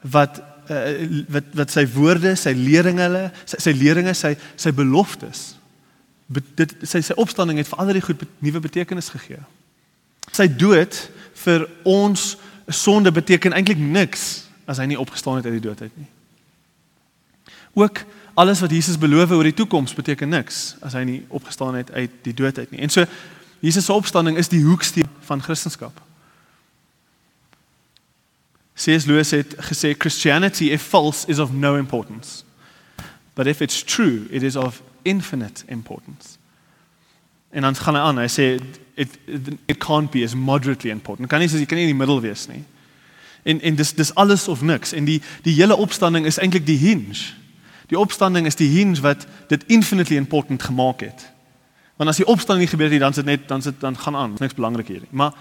wat 0.00 0.42
uh, 0.70 1.24
wat 1.28 1.44
wat 1.52 1.70
sy 1.70 1.86
woorde, 1.92 2.36
sy 2.36 2.52
leringe 2.52 3.02
hulle, 3.02 3.30
sy, 3.44 3.56
sy 3.58 3.72
leringe, 3.72 4.14
sy 4.14 4.36
sy 4.56 4.72
beloftes 4.72 5.54
Be, 6.26 6.40
dit 6.56 6.70
sy 6.88 7.02
sy 7.04 7.14
opstanding 7.20 7.58
het 7.60 7.68
vir 7.68 7.80
al 7.80 7.92
die 7.92 8.02
goed 8.04 8.22
nuwe 8.40 8.62
betekenis 8.64 9.10
gegee. 9.12 9.42
Sy 10.32 10.48
dood 10.48 10.96
vir 11.44 11.68
ons 11.82 12.36
sonde 12.68 13.12
beteken 13.12 13.52
eintlik 13.52 13.78
niks 13.78 14.44
as 14.64 14.80
hy 14.80 14.86
nie 14.88 15.00
opgestaan 15.00 15.36
het 15.36 15.46
uit 15.46 15.58
die 15.58 15.66
dood 15.68 15.82
uit 15.82 15.96
nie. 15.96 16.08
Ook 17.74 18.04
alles 18.34 18.60
wat 18.60 18.70
Jesus 18.70 18.98
beloof 18.98 19.30
oor 19.30 19.46
die 19.46 19.54
toekoms 19.54 19.94
beteken 19.94 20.28
niks 20.28 20.76
as 20.80 20.94
hy 20.96 21.04
nie 21.04 21.20
opgestaan 21.28 21.74
het 21.74 21.92
uit 21.92 22.10
die 22.22 22.34
dood 22.34 22.58
uit 22.58 22.70
nie. 22.70 22.80
En 22.80 22.90
so 22.90 23.04
Jesus 23.64 23.84
se 23.84 23.92
opstanding 23.92 24.36
is 24.36 24.48
die 24.52 24.62
hoeksteen 24.64 25.08
van 25.24 25.42
Christendom. 25.42 25.92
C.S. 28.74 29.06
Lewis 29.06 29.30
het 29.30 29.54
gesê 29.70 29.94
Christianity 29.98 30.64
if 30.74 30.82
false 30.82 31.28
is 31.28 31.38
of 31.38 31.52
no 31.52 31.76
importance. 31.76 32.44
But 33.34 33.46
if 33.46 33.60
it's 33.60 33.82
true, 33.82 34.26
it 34.30 34.42
is 34.42 34.56
of 34.56 34.82
infinite 35.02 35.64
importance. 35.66 36.36
En 37.50 37.62
dan 37.62 37.76
gaan 37.76 37.94
hy 37.94 38.00
aan, 38.00 38.18
hy 38.18 38.28
sê 38.28 38.46
it, 38.94 39.18
it 39.26 39.48
it 39.66 39.78
can't 39.78 40.10
be 40.10 40.24
as 40.24 40.34
moderately 40.34 40.90
important. 40.90 41.28
Kan 41.28 41.40
nie 41.40 41.48
sê 41.48 41.58
jy 41.58 41.68
kan 41.68 41.78
nie 41.78 41.88
in 41.88 41.94
die 41.94 41.98
middel 41.98 42.20
wees 42.20 42.46
nie. 42.48 42.62
En 43.44 43.60
en 43.60 43.76
dis 43.76 43.92
dis 43.94 44.14
alles 44.14 44.48
of 44.48 44.62
niks 44.62 44.92
en 44.92 45.04
die 45.04 45.20
die 45.42 45.54
hele 45.54 45.76
opstanding 45.76 46.26
is 46.26 46.38
eintlik 46.38 46.66
die 46.66 46.78
hinge. 46.78 47.18
Die 47.92 47.98
opstanding 47.98 48.46
is 48.46 48.56
die 48.56 48.70
hinge 48.72 49.00
wat 49.04 49.26
dit 49.48 49.64
infinitely 49.66 50.16
important 50.16 50.62
gemaak 50.62 51.04
het. 51.04 51.26
Want 51.96 52.10
as 52.10 52.18
die 52.18 52.26
opstanding 52.26 52.64
nie 52.66 52.72
gebeur 52.72 52.90
het 52.90 52.96
nie, 52.96 53.02
dan 53.02 53.14
sit 53.14 53.24
net 53.24 53.48
dan 53.48 53.62
sit 53.62 53.80
dan 53.80 53.98
gaan 53.98 54.16
aan, 54.16 54.36
niks 54.38 54.54
belangrik 54.54 54.88
hier 54.88 55.04
nie. 55.04 55.12
Maar 55.12 55.34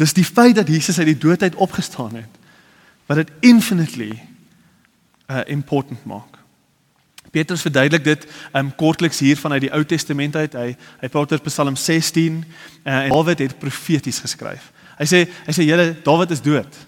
dis 0.00 0.12
die 0.16 0.24
feit 0.24 0.54
dat 0.56 0.68
Jesus 0.68 0.98
uit 0.98 1.12
die 1.12 1.18
dood 1.18 1.42
uit 1.42 1.54
opgestaan 1.54 2.14
het 2.14 2.38
wat 3.10 3.16
dit 3.16 3.30
infinitely 3.40 4.12
uh, 5.26 5.40
important 5.46 6.04
maak. 6.04 6.39
Petrus 7.30 7.62
verduidelik 7.62 8.04
dit 8.04 8.26
um 8.58 8.74
kortliks 8.74 9.18
hier 9.18 9.38
vanuit 9.38 9.60
die 9.66 9.72
Ou 9.72 9.84
Testament 9.84 10.36
uit. 10.36 10.54
Hy 10.54 10.74
hy 11.00 11.10
praat 11.12 11.32
oor 11.32 11.42
Psalm 11.46 11.76
16 11.76 12.40
uh, 12.40 12.92
en 12.92 13.12
Dawid 13.14 13.44
het 13.44 13.58
profeties 13.58 14.20
geskryf. 14.22 14.70
Hy 14.98 15.06
sê 15.08 15.24
hy 15.46 15.54
sê 15.54 15.66
julle 15.66 15.92
Dawid 16.04 16.34
is 16.34 16.42
dood. 16.44 16.80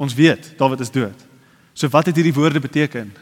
Ons 0.00 0.16
weet 0.16 0.54
Dawid 0.58 0.84
is 0.84 0.92
dood. 0.94 1.26
So 1.74 1.90
wat 1.92 2.08
het 2.10 2.16
hierdie 2.16 2.34
woorde 2.34 2.60
beteken? 2.60 3.12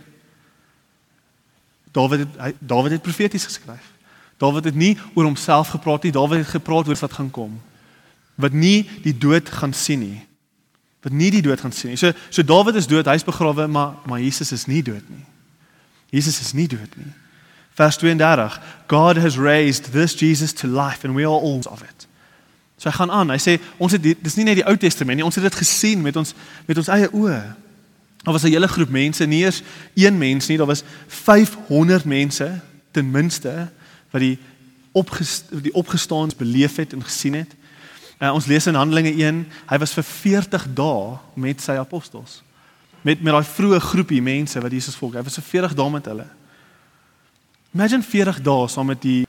Dawid 1.93 2.27
het 2.27 2.39
hy, 2.41 2.53
Dawid 2.61 2.97
het 2.99 3.05
profeties 3.05 3.49
geskryf. 3.49 3.93
Dawid 4.39 4.71
het 4.71 4.77
nie 4.77 4.95
oor 5.15 5.25
homself 5.25 5.75
gepraat 5.75 6.07
nie, 6.07 6.15
Dawid 6.15 6.45
het 6.45 6.55
gepraat 6.55 6.89
oor 6.89 7.01
wat 7.01 7.19
gaan 7.19 7.31
kom. 7.31 7.61
Wat 8.37 8.53
nie 8.53 8.85
die 9.03 9.17
dood 9.17 9.49
gaan 9.51 9.75
sien 9.75 10.05
nie 10.05 10.27
wat 11.07 11.15
nie 11.15 11.31
die 11.31 11.43
dood 11.45 11.61
gaan 11.63 11.71
sien 11.71 11.93
nie. 11.93 12.01
So 12.01 12.11
so 12.35 12.43
Dawid 12.43 12.75
is 12.75 12.89
dood, 12.91 13.07
hy's 13.07 13.25
begrawe, 13.25 13.69
maar 13.71 13.95
maar 14.11 14.19
Jesus 14.19 14.51
is 14.53 14.67
nie 14.67 14.83
dood 14.83 15.07
nie. 15.07 15.23
Jesus 16.17 16.41
is 16.41 16.55
nie 16.57 16.67
dood 16.71 16.97
nie. 16.97 17.13
Vers 17.77 17.99
32. 18.01 18.57
God 18.89 19.21
has 19.21 19.37
raised 19.37 19.93
this 19.93 20.17
Jesus 20.17 20.55
to 20.63 20.67
life 20.67 21.05
and 21.05 21.15
we 21.15 21.27
are 21.27 21.41
all 21.41 21.61
of 21.69 21.83
it. 21.83 22.07
So 22.77 22.89
hy 22.89 22.97
gaan 22.97 23.13
aan. 23.13 23.33
Hy 23.33 23.41
sê 23.41 23.57
ons 23.81 23.93
het 23.93 24.03
dis 24.05 24.37
nie 24.37 24.47
net 24.49 24.61
die 24.61 24.67
Ou 24.69 24.77
Testament 24.81 25.21
nie, 25.21 25.25
ons 25.25 25.37
het 25.37 25.45
dit 25.45 25.61
gesien 25.61 26.03
met 26.05 26.17
ons 26.17 26.35
met 26.69 26.81
ons 26.81 26.91
eie 26.93 27.09
oë. 27.13 27.41
Daar 28.25 28.35
was 28.35 28.45
'n 28.45 28.53
hele 28.53 28.69
groep 28.69 28.91
mense, 28.91 29.25
nie 29.27 29.45
eers 29.45 29.63
een 29.95 30.19
mens 30.19 30.49
nie, 30.49 30.57
daar 30.59 30.67
was 30.67 30.85
500 31.07 32.05
mense 32.05 32.61
ten 32.91 33.11
minste 33.11 33.69
wat 34.11 34.21
die 34.21 34.39
opgest, 34.93 35.45
die 35.63 35.75
opgestaans 35.75 36.37
beleef 36.37 36.77
het 36.77 36.93
en 36.93 37.05
gesien 37.05 37.35
het. 37.35 37.53
Uh, 38.21 38.33
ons 38.35 38.47
lees 38.47 38.67
in 38.67 38.75
Handelinge 38.75 39.13
1, 39.13 39.47
hy 39.67 39.79
was 39.79 39.93
vir 39.93 40.05
40 40.05 40.67
dae 40.75 41.19
met 41.35 41.61
sy 41.61 41.77
apostels. 41.77 42.43
Met 43.07 43.23
met 43.23 43.37
daai 43.37 43.47
vroeë 43.47 43.79
groepie 43.85 44.23
mense 44.23 44.61
wat 44.61 44.73
Jesus 44.75 44.97
volg. 44.99 45.15
Hy 45.15 45.23
was 45.23 45.39
vir 45.39 45.47
40 45.53 45.77
dae 45.79 45.91
met 45.95 46.09
hulle. 46.11 46.27
Imagine 47.77 48.03
40 48.03 48.41
dae 48.43 48.69
saam 48.73 48.91
met 48.91 49.03
die 49.05 49.23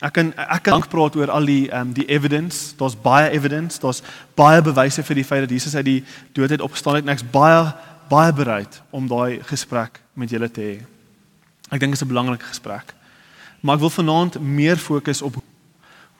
Ek 0.00 0.14
kan 0.16 0.30
ek 0.32 0.62
kan 0.64 0.78
lank 0.78 0.88
praat 0.88 1.16
oor 1.20 1.28
al 1.28 1.44
die 1.44 1.66
um 1.76 1.90
die 1.92 2.06
evidence. 2.08 2.72
Daar's 2.80 2.96
baie 2.96 3.28
evidence, 3.36 3.76
daar's 3.82 4.00
baie 4.34 4.62
bewyse 4.64 5.04
vir 5.04 5.20
die 5.20 5.24
feit 5.28 5.44
dat 5.44 5.52
Jesus 5.52 5.76
uit 5.76 5.84
die 5.84 5.98
dood 6.32 6.54
uit 6.54 6.64
opgestaan 6.64 6.96
het 6.96 7.04
en 7.04 7.12
ek's 7.12 7.26
baie 7.34 7.74
baie 8.08 8.32
bereid 8.32 8.80
om 8.90 9.06
daai 9.06 9.42
gesprek 9.46 10.00
met 10.16 10.32
julle 10.32 10.48
te 10.48 10.64
hê. 10.64 10.78
Ek 11.68 11.78
dink 11.78 11.92
dit 11.92 12.00
is 12.00 12.02
'n 12.02 12.08
belangrike 12.08 12.48
gesprek. 12.48 12.94
Maar 13.60 13.76
ek 13.76 13.80
wil 13.80 13.90
vanaand 13.90 14.40
meer 14.40 14.76
fokus 14.76 15.22
op 15.22 15.36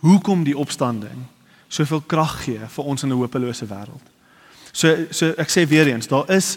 hoekom 0.05 0.45
die 0.45 0.57
opstanding 0.57 1.25
soveel 1.69 2.00
krag 2.00 2.45
gee 2.45 2.61
vir 2.69 2.85
ons 2.85 3.02
in 3.02 3.09
'n 3.09 3.17
hopelose 3.17 3.67
wêreld. 3.67 4.07
So 4.73 5.07
so 5.11 5.33
ek 5.39 5.50
sê 5.50 5.67
weer 5.69 5.89
eens, 5.91 6.09
daar 6.11 6.29
is 6.31 6.57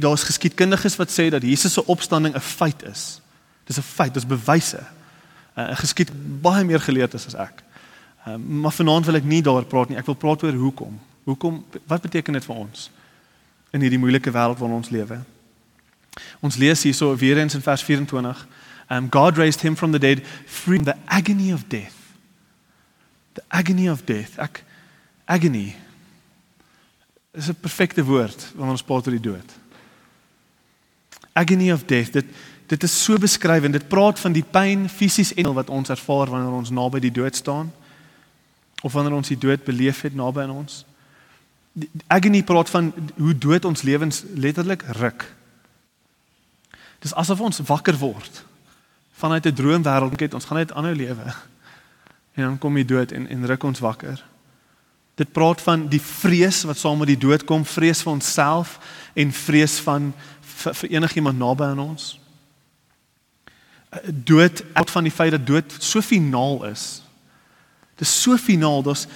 daar's 0.00 0.24
geskiedkundiges 0.28 0.96
wat 0.96 1.12
sê 1.12 1.28
dat 1.30 1.42
Jesus 1.42 1.72
se 1.72 1.86
opstanding 1.86 2.34
'n 2.34 2.40
feit 2.40 2.82
is. 2.82 3.20
Dis 3.64 3.78
'n 3.78 3.82
feit, 3.82 4.14
dis 4.14 4.26
bewyse. 4.26 4.80
'n 5.56 5.60
uh, 5.60 5.76
Geskied 5.76 6.10
baie 6.40 6.64
meer 6.64 6.80
geleerd 6.80 7.14
is 7.14 7.26
as 7.26 7.34
ek. 7.34 7.62
Uh, 8.26 8.36
maar 8.36 8.72
vanaand 8.72 9.06
wil 9.06 9.14
ek 9.14 9.24
nie 9.24 9.42
daaroor 9.42 9.64
praat 9.64 9.88
nie. 9.88 9.98
Ek 9.98 10.06
wil 10.06 10.14
praat 10.14 10.42
oor 10.42 10.52
hoekom. 10.52 11.00
Hoekom 11.24 11.64
wat 11.86 12.02
beteken 12.02 12.32
dit 12.32 12.44
vir 12.44 12.56
ons 12.56 12.90
in 13.70 13.80
hierdie 13.80 13.98
moeilike 13.98 14.30
wêreld 14.30 14.58
waarin 14.58 14.76
ons 14.76 14.90
lewe? 14.90 15.20
Ons 16.40 16.56
lees 16.56 16.82
hierso 16.82 17.16
weer 17.16 17.38
eens 17.38 17.54
in 17.54 17.62
vers 17.62 17.82
24. 17.82 18.46
Um 18.90 19.08
God 19.10 19.36
raised 19.36 19.60
him 19.60 19.76
from 19.76 19.92
the 19.92 19.98
dead, 19.98 20.20
freeing 20.46 20.84
the 20.84 20.96
agony 21.06 21.52
of 21.52 21.64
death 21.68 22.02
the 23.34 23.42
agony 23.50 23.88
of 23.88 24.04
death. 24.04 24.38
Ek 24.38 24.64
agony 25.28 25.74
is 27.32 27.48
'n 27.48 27.60
perfekte 27.60 28.04
woord 28.04 28.52
wanneer 28.54 28.76
ons 28.76 28.82
praat 28.82 29.06
oor 29.06 29.16
die 29.20 29.30
dood. 29.30 29.50
Agony 31.32 31.72
of 31.72 31.84
death. 31.84 32.12
Dit 32.12 32.26
dit 32.66 32.82
is 32.82 33.02
so 33.04 33.18
beskrywend. 33.18 33.72
Dit 33.72 33.88
praat 33.88 34.20
van 34.20 34.32
die 34.32 34.44
pyn 34.44 34.88
fisies 34.88 35.34
en 35.34 35.52
wat 35.52 35.68
ons 35.68 35.88
ervaar 35.88 36.30
wanneer 36.30 36.52
ons 36.52 36.70
naby 36.70 37.00
die 37.00 37.12
dood 37.12 37.36
staan 37.36 37.72
of 38.82 38.92
wanneer 38.92 39.12
ons 39.12 39.28
die 39.28 39.38
dood 39.38 39.64
beleef 39.64 40.00
het 40.00 40.14
naby 40.14 40.40
aan 40.40 40.50
ons. 40.50 40.84
Agony 42.06 42.42
praat 42.42 42.70
van 42.70 42.92
hoe 43.16 43.38
dood 43.38 43.64
ons 43.64 43.82
lewens 43.82 44.22
letterlik 44.34 44.82
ruk. 44.82 45.34
Dis 46.98 47.14
asof 47.14 47.40
ons 47.40 47.60
wakker 47.60 47.98
word 47.98 48.44
vanuit 49.12 49.46
'n 49.46 49.54
droomwêreld 49.54 50.20
en 50.20 50.34
ons 50.34 50.44
gaan 50.44 50.58
net 50.58 50.72
aanhou 50.72 50.94
lewe. 50.94 51.34
En 52.32 52.42
dan 52.42 52.58
kom 52.58 52.74
die 52.74 52.84
dood 52.84 53.12
en 53.12 53.28
en 53.28 53.46
ruk 53.46 53.62
ons 53.62 53.78
wakker. 53.78 54.24
Dit 55.14 55.32
praat 55.32 55.60
van 55.60 55.86
die 55.92 56.00
vrees 56.00 56.62
wat 56.64 56.78
saam 56.80 56.98
met 56.98 57.10
die 57.12 57.20
dood 57.20 57.44
kom, 57.44 57.64
vrees 57.68 58.00
vir 58.02 58.12
onsself 58.12 58.78
en 59.12 59.32
vrees 59.32 59.76
van 59.84 60.12
vir, 60.40 60.74
vir 60.74 60.94
enigiemand 60.96 61.38
naby 61.38 61.68
aan 61.68 61.82
ons. 61.84 62.14
Dood, 64.08 64.64
uit 64.72 64.90
van 64.90 65.04
die 65.04 65.12
feit 65.12 65.34
dat 65.36 65.46
dood 65.46 65.76
so 65.78 66.00
finaal 66.00 66.64
is. 66.70 67.02
Dis 68.00 68.14
so 68.22 68.36
finaal, 68.40 68.82
dis 68.82 69.06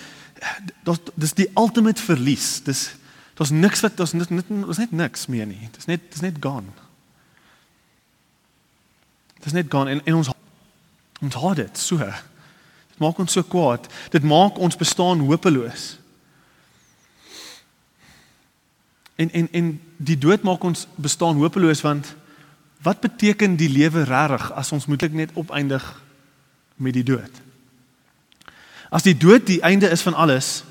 dis 0.85 0.99
dis 1.17 1.33
die 1.33 1.49
ultimate 1.57 2.03
verlies. 2.03 2.61
Dis 2.63 2.91
daar's 3.39 3.51
niks 3.51 3.81
wat 3.81 3.97
daar's 3.97 4.13
net 4.13 4.29
daar's 4.29 4.79
net 4.83 4.93
niks 4.93 5.27
meer 5.33 5.49
nie. 5.49 5.71
Dis 5.73 5.89
net 5.89 6.11
dis 6.13 6.21
net 6.21 6.37
gone. 6.41 6.75
Dis 9.41 9.57
net 9.57 9.73
gone 9.73 9.97
en, 9.97 10.05
en 10.05 10.21
ons 10.21 10.33
ons 11.25 11.39
haat 11.41 11.57
dit 11.57 11.81
so. 11.81 12.13
Dit 12.97 13.05
maak 13.05 13.19
ons 13.21 13.33
so 13.37 13.45
kwaad. 13.45 13.85
Dit 14.09 14.25
maak 14.25 14.57
ons 14.57 14.77
bestaan 14.77 15.21
hopeloos. 15.21 15.99
En 19.21 19.29
en 19.33 19.49
en 19.53 19.67
die 19.97 20.17
dood 20.17 20.43
maak 20.43 20.65
ons 20.65 20.87
bestaan 20.97 21.37
hopeloos 21.37 21.83
want 21.85 22.15
wat 22.81 23.01
beteken 23.05 23.57
die 23.61 23.69
lewe 23.69 24.07
regtig 24.09 24.49
as 24.53 24.73
ons 24.73 24.87
moetlik 24.89 25.13
net 25.13 25.35
opeindig 25.37 25.85
met 26.81 26.97
die 26.97 27.05
dood? 27.05 27.43
As 28.89 29.05
die 29.05 29.17
dood 29.17 29.45
die 29.45 29.61
einde 29.61 29.93
is 29.93 30.05
van 30.07 30.17
alles, 30.17 30.65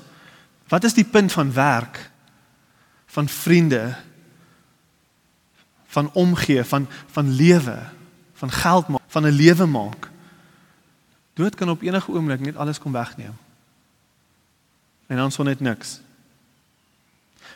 wat 0.66 0.84
is 0.84 0.98
die 0.98 1.06
punt 1.06 1.30
van 1.32 1.52
werk, 1.54 2.10
van 3.06 3.28
vriende, 3.28 3.94
van 5.86 6.10
omgee, 6.12 6.64
van 6.64 6.90
van 7.14 7.30
lewe, 7.30 7.78
van 8.34 8.50
geld 8.50 8.88
maak, 8.88 9.06
van 9.06 9.26
'n 9.26 9.38
lewe 9.38 9.66
maak? 9.66 10.10
Dood 11.36 11.54
kan 11.54 11.68
op 11.68 11.82
enige 11.82 12.12
oomblik 12.12 12.40
net 12.40 12.56
alles 12.56 12.78
kom 12.80 12.92
wegneem. 12.92 13.36
En 15.06 15.16
dan 15.16 15.32
son 15.32 15.44
net 15.44 15.60
niks. 15.60 16.00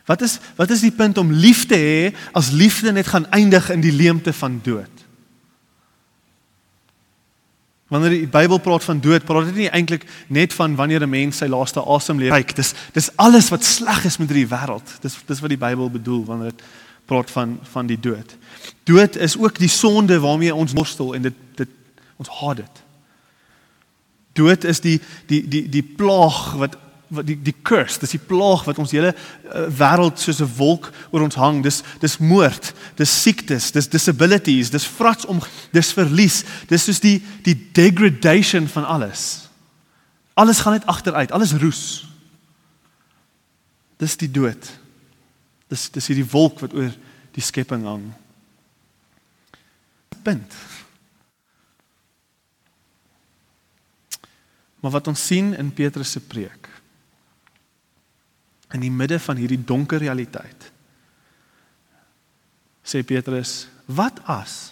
Wat 0.04 0.20
is 0.20 0.38
wat 0.56 0.70
is 0.70 0.80
die 0.84 0.92
punt 0.92 1.18
om 1.18 1.32
lief 1.32 1.66
te 1.66 1.78
hê 1.80 2.16
as 2.36 2.50
liefde 2.50 2.92
net 2.92 3.06
gaan 3.06 3.28
eindig 3.30 3.70
in 3.70 3.80
die 3.80 3.92
leemte 3.92 4.32
van 4.32 4.60
dood? 4.62 5.04
Wanneer 7.90 8.10
die 8.10 8.28
Bybel 8.30 8.58
praat 8.58 8.84
van 8.84 9.00
dood, 9.00 9.24
praat 9.24 9.48
dit 9.50 9.64
nie 9.64 9.70
eintlik 9.70 10.04
net 10.28 10.54
van 10.54 10.76
wanneer 10.76 11.02
'n 11.02 11.10
mens 11.10 11.36
sy 11.36 11.46
laaste 11.46 11.80
asem 11.80 12.18
leer. 12.18 12.32
Kyk, 12.32 12.54
dis 12.56 12.74
dis 12.92 13.10
alles 13.16 13.48
wat 13.48 13.64
sleg 13.64 14.04
is 14.04 14.18
met 14.18 14.28
hierdie 14.28 14.50
wêreld. 14.50 15.00
Dis 15.00 15.16
dis 15.26 15.40
wat 15.40 15.50
die 15.50 15.58
Bybel 15.58 15.90
bedoel 15.90 16.24
wanneer 16.24 16.50
dit 16.50 16.62
praat 17.04 17.30
van 17.30 17.58
van 17.62 17.86
die 17.86 18.00
dood. 18.00 18.36
Dood 18.84 19.16
is 19.16 19.38
ook 19.38 19.58
die 19.58 19.68
sonde 19.68 20.20
waarmee 20.20 20.54
ons 20.54 20.72
worstel 20.72 21.14
en 21.14 21.22
dit 21.22 21.34
dit 21.54 21.68
ons 22.16 22.28
haat 22.28 22.56
dit. 22.56 22.82
Dood 24.40 24.64
is 24.68 24.80
die 24.84 24.98
die 25.28 25.42
die 25.48 25.66
die 25.68 25.84
plaag 25.84 26.54
wat 26.60 26.78
wat 27.10 27.26
die 27.26 27.36
die 27.42 27.54
curse, 27.66 27.98
dis 27.98 28.14
die 28.14 28.22
plaag 28.22 28.62
wat 28.68 28.78
ons 28.78 28.92
hele 28.94 29.10
uh, 29.10 29.64
wêreld 29.74 30.20
soos 30.22 30.38
'n 30.40 30.50
wolk 30.56 30.90
oor 31.10 31.24
ons 31.26 31.34
hang. 31.34 31.58
Dis 31.62 31.82
dis 31.98 32.18
moord, 32.22 32.72
dis 32.96 33.10
siektes, 33.22 33.70
dis 33.74 33.90
disabilities, 33.90 34.70
dis 34.70 34.86
frats 34.86 35.26
om 35.26 35.42
dis 35.74 35.92
verlies. 35.92 36.44
Dis 36.70 36.86
soos 36.86 37.02
die 37.02 37.18
die 37.42 37.56
degradation 37.74 38.68
van 38.68 38.86
alles. 38.86 39.50
Alles 40.38 40.62
gaan 40.62 40.78
net 40.78 40.86
agteruit, 40.86 41.32
alles 41.32 41.52
roes. 41.58 42.06
Dis 43.98 44.16
die 44.16 44.30
dood. 44.30 44.70
Dis 45.68 45.90
dis 45.90 46.06
hierdie 46.06 46.30
wolk 46.30 46.62
wat 46.62 46.74
oor 46.74 46.94
die 47.34 47.42
skepping 47.42 47.84
hang. 47.84 48.06
Punt. 50.22 50.54
Maar 54.80 54.90
wat 54.96 55.10
ons 55.12 55.26
sien 55.26 55.52
in 55.54 55.72
Petrus 55.74 56.10
se 56.16 56.20
preek 56.20 56.68
in 58.70 58.84
die 58.84 58.92
midde 58.92 59.18
van 59.18 59.36
hierdie 59.36 59.60
donker 59.66 59.98
realiteit 59.98 60.68
sê 62.86 63.02
Petrus 63.06 63.64
wat 63.90 64.22
as 64.30 64.70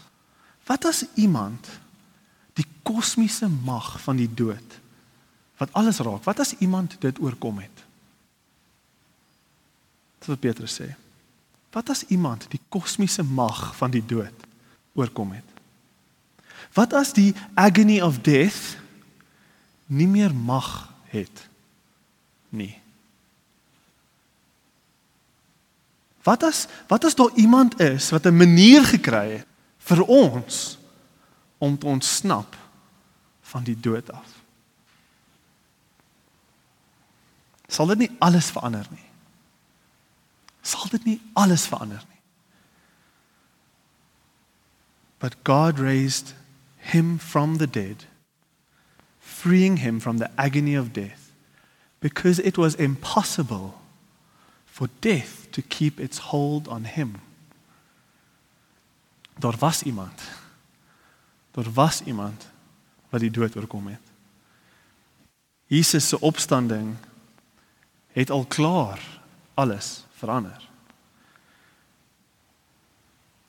wat 0.69 0.87
as 0.87 1.03
iemand 1.19 1.67
die 2.59 2.67
kosmiese 2.87 3.49
mag 3.51 3.97
van 4.05 4.21
die 4.21 4.31
dood 4.31 4.79
wat 5.59 5.75
alles 5.79 5.99
raak 6.07 6.25
wat 6.27 6.41
as 6.41 6.55
iemand 6.63 6.97
dit 7.03 7.19
oorkom 7.19 7.59
het? 7.59 7.85
Dit 10.19 10.31
wat 10.31 10.41
Petrus 10.43 10.79
sê. 10.81 10.93
Wat 11.75 11.91
as 11.91 12.05
iemand 12.15 12.47
die 12.51 12.61
kosmiese 12.71 13.23
mag 13.23 13.75
van 13.77 13.93
die 13.93 14.03
dood 14.07 14.47
oorkom 14.99 15.35
het? 15.37 15.57
Wat 16.75 16.95
as 16.95 17.13
die 17.17 17.35
agony 17.55 18.01
of 18.03 18.21
death 18.23 18.78
nie 19.89 20.09
meer 20.09 20.35
mag 20.35 20.93
het 21.13 21.49
nie 22.49 22.77
Wat 26.29 26.43
as 26.43 26.67
wat 26.87 27.05
as 27.05 27.15
daar 27.15 27.33
iemand 27.35 27.81
is 27.81 28.11
wat 28.11 28.27
'n 28.27 28.37
manier 28.37 28.85
gekry 28.85 29.31
het 29.31 29.47
vir 29.79 30.03
ons 30.05 30.79
om 31.59 31.79
te 31.79 31.87
ontsnap 31.87 32.57
van 33.41 33.63
die 33.65 33.81
dood 33.81 34.13
af? 34.13 34.29
Sal 37.67 37.87
dit 37.87 37.99
nie 37.99 38.17
alles 38.19 38.51
verander 38.51 38.87
nie? 38.91 39.09
Sal 40.61 40.89
dit 40.91 41.05
nie 41.05 41.21
alles 41.33 41.67
verander 41.67 42.05
nie? 42.09 42.21
But 45.19 45.37
God 45.43 45.79
raised 45.79 46.35
him 46.77 47.19
from 47.19 47.57
the 47.57 47.71
dead, 47.71 48.07
freeing 49.41 49.79
him 49.79 50.01
from 50.01 50.19
the 50.19 50.31
agony 50.35 50.79
of 50.79 50.93
death, 50.93 51.33
because 52.01 52.43
it 52.43 52.57
was 52.57 52.75
impossible 52.75 53.75
for 54.65 54.89
death 55.01 55.47
to 55.51 55.63
keep 55.63 56.01
its 56.01 56.19
hold 56.19 56.69
on 56.69 56.85
him. 56.85 57.15
Daar 59.39 59.57
was 59.59 59.83
iemand. 59.83 60.21
Daar 61.51 61.73
was 61.73 62.03
iemand 62.03 62.47
wat 63.09 63.21
die 63.21 63.31
dood 63.31 63.57
oorkom 63.57 63.87
het. 63.87 64.01
Jesus 65.67 66.09
se 66.09 66.21
opstanding 66.21 66.97
het 68.13 68.31
al 68.31 68.45
klaar 68.45 69.01
alles 69.55 70.05
verander. 70.11 70.69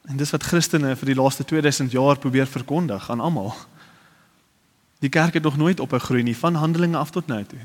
En 0.02 0.18
dis 0.18 0.32
wat 0.32 0.44
Christene 0.44 0.96
vir 0.96 1.12
die 1.12 1.18
laaste 1.22 1.46
2000 1.46 1.92
jaar 1.92 2.18
probeer 2.20 2.48
verkondig 2.48 3.10
aan 3.10 3.20
almal. 3.20 3.54
Die 5.00 5.10
kerk 5.10 5.34
het 5.34 5.44
nog 5.44 5.58
nooit 5.58 5.80
op 5.80 5.94
'n 5.94 6.00
groei 6.00 6.24
nie 6.24 6.38
van 6.38 6.54
Handelinge 6.54 6.98
af 6.98 7.10
tot 7.10 7.28
nou 7.28 7.44
toe. 7.44 7.60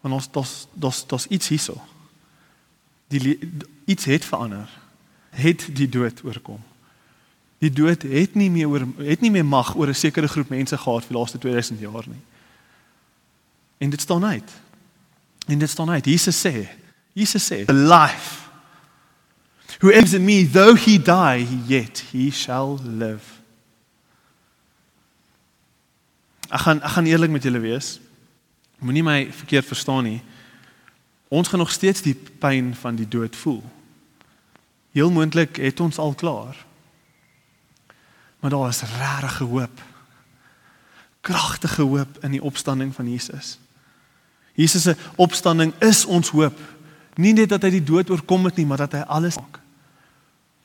Want 0.00 0.14
ons 0.14 0.30
dos 0.30 0.66
dos 0.72 1.06
dos 1.06 1.26
iets 1.26 1.48
hierso. 1.48 1.84
Die 3.06 3.38
iets 3.84 4.04
het 4.04 4.24
verander. 4.24 4.68
Het 5.30 5.68
die 5.72 5.88
dood 5.88 6.24
oorkom. 6.24 6.62
Die 7.58 7.70
dood 7.70 8.02
het 8.02 8.34
nie 8.34 8.50
meer 8.50 8.68
oor 8.68 8.86
het 8.96 9.20
nie 9.20 9.30
meer 9.30 9.44
mag 9.44 9.76
oor 9.76 9.88
'n 9.88 9.94
sekere 9.94 10.28
groep 10.28 10.48
mense 10.48 10.78
gehad 10.78 11.04
vir 11.04 11.08
die 11.08 11.18
laaste 11.18 11.38
2000 11.38 11.80
jaar 11.80 12.04
nie. 12.06 12.22
En 13.78 13.90
dit 13.90 14.00
staan 14.00 14.24
uit. 14.24 14.50
En 15.46 15.58
dit 15.58 15.70
staan 15.70 15.90
uit. 15.90 16.04
Jesus 16.04 16.46
sê, 16.46 16.68
Jesus 17.12 17.52
sê, 17.52 17.64
the 17.64 17.72
life 17.72 18.44
who 19.80 19.88
is 19.88 20.12
in 20.12 20.24
me 20.24 20.50
though 20.50 20.76
he 20.84 21.02
die 21.02 21.46
yet 21.66 22.04
he 22.12 22.30
shall 22.30 22.78
live. 22.82 23.35
Ek 26.48 26.62
gaan 26.66 26.82
ek 26.82 26.94
gaan 26.94 27.08
eerlik 27.08 27.30
met 27.30 27.42
julle 27.42 27.60
wees. 27.62 27.96
Moenie 28.78 29.02
my 29.02 29.18
verkeerd 29.32 29.66
verstaan 29.66 30.04
nie. 30.04 30.20
Ons 31.28 31.48
gaan 31.48 31.58
nog 31.58 31.72
steeds 31.72 32.04
die 32.04 32.14
pyn 32.14 32.74
van 32.74 32.96
die 32.96 33.08
dood 33.08 33.36
voel. 33.36 33.62
Heel 34.94 35.10
moontlik 35.10 35.56
het 35.56 35.80
ons 35.80 35.98
al 35.98 36.14
klaar. 36.14 36.56
Maar 38.40 38.50
daar 38.50 38.68
is 38.68 38.82
regte 38.82 39.44
hoop. 39.44 39.82
Kragtige 41.20 41.82
hoop 41.82 42.24
in 42.24 42.30
die 42.30 42.42
opstanding 42.42 42.94
van 42.94 43.10
Jesus. 43.10 43.58
Jesus 44.54 44.82
se 44.82 44.96
opstanding 45.16 45.74
is 45.78 46.04
ons 46.04 46.30
hoop. 46.30 46.58
Nie 47.16 47.32
net 47.32 47.48
dat 47.48 47.64
hy 47.64 47.70
die 47.76 47.84
dood 47.84 48.10
oorkom 48.10 48.44
het 48.44 48.56
nie, 48.56 48.66
maar 48.66 48.84
dat 48.84 48.92
hy 48.96 49.02
alles 49.08 49.36
maak. 49.36 49.60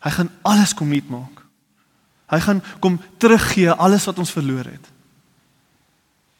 Hy 0.02 0.12
gaan 0.16 0.32
alles 0.48 0.74
kom 0.74 0.90
nuut 0.92 1.10
maak. 1.12 1.44
Hy 2.32 2.40
gaan 2.40 2.64
kom 2.80 3.00
teruggee 3.20 3.72
alles 3.72 4.06
wat 4.08 4.20
ons 4.20 4.32
verloor 4.32 4.68
het. 4.72 4.88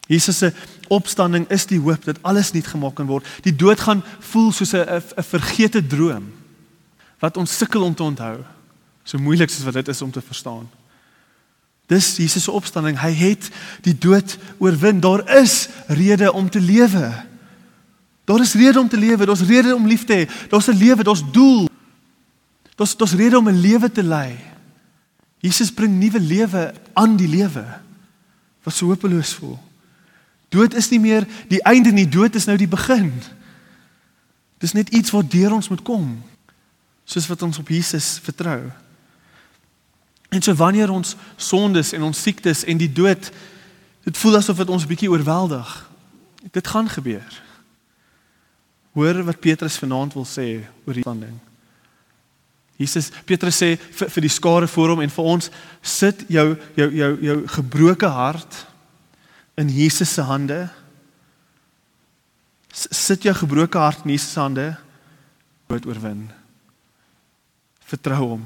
Jesus 0.06 0.38
se 0.38 0.52
opstanding 0.88 1.48
is 1.48 1.66
die 1.66 1.80
hoop 1.80 2.04
dat 2.04 2.22
alles 2.22 2.52
nuut 2.52 2.66
gemaak 2.66 2.94
kan 2.94 3.06
word. 3.06 3.26
Die 3.42 3.56
dood 3.56 3.80
gaan 3.80 4.02
voel 4.20 4.52
soos 4.52 4.72
'n 4.74 4.86
'n 5.16 5.22
vergete 5.22 5.86
droom 5.86 6.32
wat 7.18 7.36
ons 7.36 7.56
sukkel 7.56 7.82
om 7.82 7.94
te 7.94 8.02
onthou. 8.02 8.42
So 9.04 9.18
moeilik 9.18 9.50
soos 9.50 9.64
wat 9.64 9.74
dit 9.74 9.88
is 9.88 10.02
om 10.02 10.10
te 10.10 10.20
verstaan. 10.20 10.68
Dis 11.86 12.16
Jesus 12.16 12.44
se 12.44 12.50
opstanding. 12.50 13.00
Hy 13.00 13.12
het 13.12 13.50
die 13.80 13.98
dood 13.98 14.38
oorwin. 14.58 15.00
Daar 15.00 15.22
is 15.38 15.68
rede 15.86 16.32
om 16.32 16.50
te 16.50 16.60
lewe. 16.60 17.12
Daar 18.24 18.40
is 18.40 18.54
rede 18.54 18.80
om 18.80 18.88
te 18.88 18.96
lewe. 18.96 19.26
Daar's 19.26 19.46
rede 19.46 19.74
om 19.74 19.86
lief 19.86 20.04
te 20.04 20.14
hê. 20.14 20.48
Daar's 20.48 20.66
'n 20.66 20.78
lewe, 20.78 21.02
daar's 21.02 21.22
doel. 21.32 21.68
Daar's 22.74 22.96
daar's 22.96 23.14
rede 23.14 23.38
om 23.38 23.48
'n 23.48 23.60
lewe 23.60 23.92
te 23.92 24.02
lei. 24.02 24.38
Jesus 25.38 25.72
bring 25.72 25.98
nuwe 25.98 26.20
lewe 26.20 26.74
aan 26.92 27.16
die 27.16 27.28
lewe. 27.28 27.64
Wat 28.62 28.74
so 28.74 28.86
hopeloos 28.86 29.34
voel. 29.34 29.58
Dood 30.52 30.74
is 30.76 30.90
nie 30.92 31.00
meer 31.00 31.24
die 31.48 31.62
einde 31.64 31.92
nie, 31.92 32.08
dood 32.08 32.34
is 32.36 32.44
nou 32.48 32.58
die 32.60 32.68
begin. 32.68 33.08
Dis 34.60 34.76
net 34.76 34.92
iets 34.92 35.10
wat 35.10 35.30
deur 35.32 35.54
ons 35.56 35.70
moet 35.72 35.82
kom. 35.82 36.10
Soos 37.08 37.26
wat 37.30 37.42
ons 37.42 37.58
op 37.58 37.70
Jesus 37.72 38.18
vertrou. 38.22 38.60
En 40.32 40.42
so 40.44 40.54
wanneer 40.54 40.92
ons 40.92 41.16
sondes 41.36 41.92
en 41.96 42.04
ons 42.08 42.22
siektes 42.22 42.64
en 42.64 42.78
die 42.80 42.92
dood 42.92 43.32
dit 44.02 44.18
voel 44.18 44.36
asof 44.40 44.56
dit 44.56 44.68
ons 44.68 44.84
'n 44.84 44.88
bietjie 44.88 45.10
oorweldig. 45.10 45.90
Dit 46.50 46.68
gaan 46.68 46.88
gebeur. 46.88 47.42
Hoor 48.92 49.22
wat 49.24 49.40
Petrus 49.40 49.78
vanaand 49.78 50.12
wil 50.12 50.26
sê 50.26 50.64
oor 50.84 50.94
die 50.94 51.02
standing. 51.02 51.38
Jesus 52.76 53.10
Petrus 53.24 53.62
sê 53.62 53.78
vir, 53.78 54.10
vir 54.10 54.20
die 54.20 54.32
skare 54.32 54.68
voor 54.68 54.88
hom 54.88 55.00
en 55.00 55.10
vir 55.10 55.24
ons 55.24 55.50
sit 55.80 56.24
jou 56.28 56.56
jou 56.74 56.90
jou 56.92 57.18
jou 57.20 57.46
gebroke 57.46 58.06
hart 58.06 58.66
in 59.54 59.68
Jesus 59.68 60.12
se 60.12 60.20
hande. 60.20 60.68
Sit 62.72 63.22
jou 63.22 63.34
gebroke 63.34 63.78
hart 63.78 64.04
in 64.04 64.10
Jesus 64.10 64.32
se 64.32 64.40
hande. 64.40 64.76
dood 65.72 65.86
oorwin. 65.86 66.30
Vertrou 67.84 68.28
hom. 68.28 68.44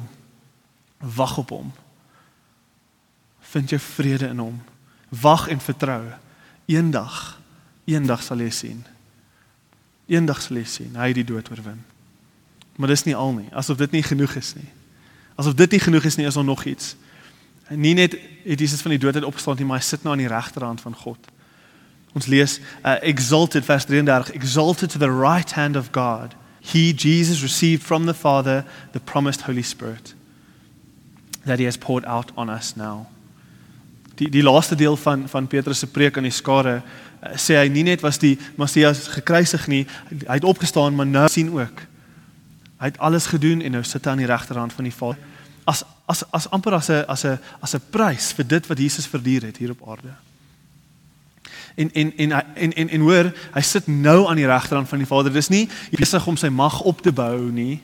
Wag 0.98 1.36
op 1.38 1.48
hom. 1.48 1.72
Vind 3.40 3.70
jou 3.70 3.80
vrede 3.80 4.28
in 4.28 4.38
hom. 4.38 4.62
Wag 5.08 5.48
en 5.48 5.60
vertrou. 5.60 6.12
Eendag, 6.66 7.38
eendag 7.84 8.22
sal 8.22 8.42
jy 8.42 8.50
sien. 8.50 8.80
Eendag 10.10 10.42
sal 10.42 10.58
jy 10.58 10.66
sien 10.70 10.96
hy 10.98 11.10
het 11.10 11.18
die 11.20 11.26
dood 11.26 11.50
oorwin. 11.50 11.82
Maar 12.76 12.92
dis 12.92 13.06
nie 13.06 13.16
al 13.16 13.32
nie, 13.32 13.48
asof 13.56 13.78
dit 13.80 13.94
nie 13.96 14.04
genoeg 14.04 14.34
is 14.38 14.52
nie. 14.58 14.68
Asof 15.38 15.54
dit 15.56 15.76
nie 15.76 15.80
genoeg 15.80 16.08
is 16.08 16.18
nie, 16.18 16.26
is 16.28 16.36
daar 16.36 16.44
nog 16.44 16.64
iets. 16.68 16.94
Nie 17.68 17.94
net 17.94 18.16
het 18.44 18.61
Jesus 18.61 18.81
van 18.81 18.94
die 18.94 19.00
dood 19.02 19.14
uit 19.14 19.24
opgestaan 19.24 19.57
nie, 19.59 19.66
maar 19.66 19.81
hy 19.81 19.85
sit 19.85 20.02
nou 20.02 20.14
aan 20.14 20.22
die 20.22 20.31
regterhand 20.31 20.81
van 20.81 20.94
God. 20.94 21.18
Ons 22.16 22.29
lees 22.31 22.61
uh, 22.85 22.96
exalted 23.02 23.64
vers 23.64 23.85
33, 23.85 24.33
exalted 24.38 24.90
to 24.90 24.98
the 24.98 25.11
right 25.11 25.52
hand 25.52 25.76
of 25.76 25.90
God. 25.92 26.37
He 26.61 26.92
Jesus 26.94 27.42
received 27.42 27.83
from 27.83 28.07
the 28.07 28.14
Father 28.14 28.64
the 28.92 29.00
promised 29.00 29.42
Holy 29.42 29.62
Spirit 29.62 30.14
that 31.44 31.59
he 31.59 31.64
has 31.64 31.76
poured 31.76 32.05
out 32.05 32.33
on 32.35 32.48
us 32.50 32.74
now. 32.76 33.07
Die 34.14 34.31
die 34.31 34.42
laaste 34.42 34.74
deel 34.74 34.96
van 34.96 35.29
van 35.29 35.46
Petrus 35.46 35.79
se 35.79 35.87
preek 35.87 36.16
aan 36.16 36.26
die 36.26 36.35
skare 36.35 36.81
uh, 36.81 37.35
sê 37.37 37.59
hy 37.59 37.68
nie 37.68 37.85
net 37.87 38.00
was 38.00 38.18
die 38.22 38.37
Messias 38.57 39.09
gekruisig 39.12 39.66
nie, 39.66 39.85
hy 40.24 40.38
het 40.38 40.46
opgestaan, 40.46 40.94
maar 40.96 41.07
nou 41.07 41.26
sien 41.29 41.52
ook. 41.52 41.85
Hy 42.81 42.92
het 42.92 42.98
alles 42.98 43.26
gedoen 43.26 43.61
en 43.61 43.76
nou 43.76 43.85
sit 43.85 44.05
hy 44.05 44.14
aan 44.14 44.24
die 44.24 44.31
regterhand 44.31 44.72
van 44.72 44.88
die 44.88 44.94
Vader. 44.94 45.20
As 45.66 45.85
as 46.06 46.22
as 46.30 46.46
amper 46.50 46.74
as 46.74 46.88
'n 46.88 47.04
as 47.08 47.24
'n 47.24 47.38
as 47.60 47.74
'n 47.74 47.82
prys 47.90 48.32
vir 48.32 48.46
dit 48.46 48.66
wat 48.66 48.78
Jesus 48.78 49.06
verduur 49.06 49.42
het 49.42 49.56
hier 49.56 49.70
op 49.70 49.88
aarde. 49.88 50.14
En 51.74 51.92
en 51.92 52.16
en 52.16 52.32
en 52.54 52.72
en, 52.72 52.88
en 52.88 53.00
hoor, 53.00 53.32
hy 53.52 53.60
sit 53.60 53.86
nou 53.86 54.28
aan 54.28 54.36
die 54.36 54.46
regterhand 54.46 54.88
van 54.88 54.98
die 54.98 55.06
Vader. 55.06 55.32
Dis 55.32 55.48
nie 55.48 55.68
besig 55.90 56.26
om 56.26 56.36
sy 56.36 56.48
mag 56.48 56.80
op 56.80 57.02
te 57.02 57.12
bou 57.12 57.50
nie. 57.52 57.82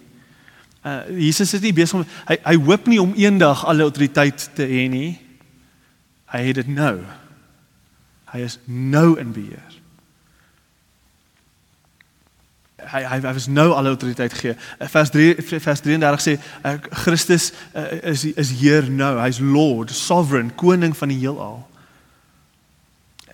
Uh 0.84 1.18
Jesus 1.18 1.54
is 1.54 1.60
nie 1.60 1.72
besig 1.72 2.00
om 2.00 2.06
hy 2.26 2.38
hy 2.42 2.56
hoop 2.56 2.86
nie 2.86 3.00
om 3.00 3.12
eendag 3.14 3.64
alle 3.66 3.82
autoriteit 3.82 4.50
te 4.54 4.66
hê 4.66 4.88
nie. 4.88 5.18
Hy 6.32 6.40
het 6.46 6.54
dit 6.54 6.68
nou. 6.68 7.04
Hy 8.32 8.40
is 8.40 8.58
nou 8.64 9.18
in 9.20 9.32
beheer. 9.32 9.71
Hy 12.90 13.02
hy 13.06 13.18
hy 13.22 13.32
was 13.34 13.46
nou 13.46 13.68
alle 13.72 13.92
autoriteit 13.94 14.32
gee. 14.34 14.54
Uh, 14.78 14.88
vers 14.90 15.10
3 15.14 15.34
vers 15.64 15.80
33 15.84 16.24
sê 16.24 16.36
uh, 16.38 16.76
Christus 17.04 17.50
uh, 17.74 17.86
is 18.12 18.24
is 18.24 18.54
Heer 18.60 18.88
nou. 18.90 19.14
Hy's 19.20 19.40
Lord, 19.40 19.92
sovereign, 19.94 20.54
koning 20.54 20.96
van 20.96 21.12
die 21.12 21.20
heelal. 21.22 21.60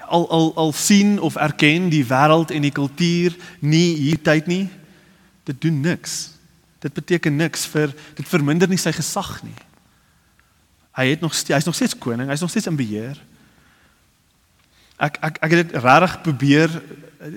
Al 0.09 0.29
al 0.33 0.53
al 0.57 0.73
sien 0.73 1.19
of 1.21 1.37
erken 1.37 1.89
die 1.93 2.05
wêreld 2.09 2.53
en 2.55 2.65
die 2.65 2.75
kultuur 2.75 3.37
nie 3.61 3.97
hier 3.97 4.21
tyd 4.23 4.47
nie. 4.47 4.67
Dit 5.49 5.61
doen 5.65 5.81
niks. 5.81 6.19
Dit 6.85 6.95
beteken 6.95 7.37
niks 7.37 7.67
vir 7.73 7.95
dit 8.17 8.29
verminder 8.29 8.69
nie 8.69 8.81
sy 8.81 8.93
gesag 8.95 9.39
nie. 9.43 9.57
Hy 10.99 11.11
het 11.13 11.21
nog 11.23 11.35
hy's 11.35 11.67
nog 11.67 11.77
steeds 11.79 11.99
koning, 11.99 12.29
hy's 12.31 12.43
nog 12.43 12.51
steeds 12.51 12.67
in 12.67 12.79
beheer. 12.79 13.19
Ek 14.99 15.19
ek 15.23 15.39
ek 15.43 15.51
het 15.51 15.61
dit 15.67 15.83
regtig 15.83 16.17
probeer 16.23 16.73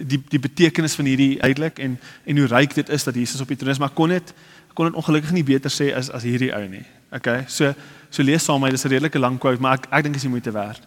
die 0.08 0.22
die 0.30 0.42
betekenis 0.42 0.96
van 0.98 1.06
hierdie 1.06 1.42
uitelik 1.42 1.80
en 1.80 1.98
en 2.26 2.38
hoe 2.38 2.48
ryk 2.50 2.74
dit 2.74 2.90
is 2.90 3.04
dat 3.04 3.16
Jesus 3.16 3.42
op 3.42 3.48
die 3.48 3.58
troon 3.58 3.72
is, 3.72 3.82
maar 3.82 3.94
kon 3.94 4.10
dit 4.10 4.34
kon 4.74 4.88
dit 4.88 4.96
ongelukkig 4.96 5.32
nie 5.36 5.46
beter 5.46 5.74
sê 5.74 5.92
as 5.96 6.10
as 6.10 6.26
hierdie 6.26 6.54
ou 6.56 6.64
nie. 6.68 6.86
Okay. 7.12 7.46
So 7.48 7.74
so 8.10 8.24
lees 8.24 8.44
saam 8.44 8.62
met 8.62 8.72
dis 8.72 8.86
'n 8.86 8.90
redelike 8.90 9.20
lang 9.20 9.38
quote, 9.38 9.62
maar 9.62 9.78
ek 9.78 9.88
ek 9.92 10.04
dink 10.04 10.16
is 10.16 10.22
die 10.22 10.30
moeite 10.30 10.52
werd. 10.52 10.82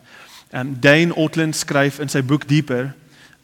Um 0.52 0.76
Dane 0.80 1.14
Ortland 1.14 1.56
skryf 1.56 1.98
in 1.98 2.08
sy 2.08 2.22
boek 2.22 2.48
Dieper 2.48 2.94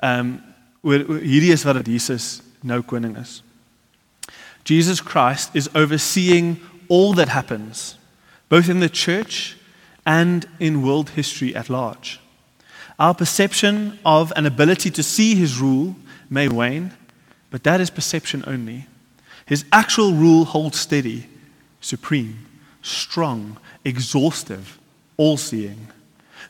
um 0.03 0.41
oor, 0.83 1.05
oor 1.09 1.21
hierdie 1.21 1.53
is 1.53 1.65
wat 1.65 1.87
Jesus 1.87 2.43
nou 2.63 2.83
koning 2.83 3.17
is. 3.17 3.43
Jesus 4.65 5.01
Christ 5.01 5.51
is 5.55 5.75
overseeing 5.75 6.59
all 6.89 7.15
that 7.15 7.29
happens 7.29 7.99
both 8.49 8.69
in 8.69 8.81
the 8.81 8.91
church 8.91 9.57
and 10.05 10.47
in 10.59 10.83
world 10.83 11.11
history 11.11 11.55
at 11.55 11.69
large. 11.69 12.19
Our 13.01 13.15
perception 13.15 13.99
of 14.05 14.31
an 14.37 14.45
ability 14.45 14.91
to 14.91 15.03
see 15.03 15.35
his 15.35 15.59
rule 15.59 15.97
may 16.29 16.49
wane, 16.49 16.93
but 17.51 17.65
that 17.65 17.81
is 17.81 17.89
perception 17.89 18.45
only. 18.47 18.87
His 19.47 19.65
actual 19.73 20.13
rule 20.13 20.45
holds 20.45 20.79
steady, 20.79 21.27
supreme, 21.81 22.47
strong, 22.83 23.57
exhaustive, 23.87 24.79
all 25.17 25.39
seeing. 25.39 25.89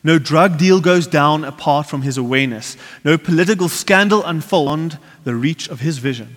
No 0.03 0.19
drug 0.19 0.57
deal 0.57 0.81
goes 0.81 1.07
down 1.07 1.45
apart 1.45 1.87
from 1.87 2.01
his 2.01 2.17
awareness. 2.17 2.75
No 3.05 3.17
political 3.17 3.69
scandal 3.69 4.23
unfolds 4.25 4.97
the 5.23 5.35
reach 5.35 5.69
of 5.69 5.79
his 5.79 5.99
vision. 5.99 6.35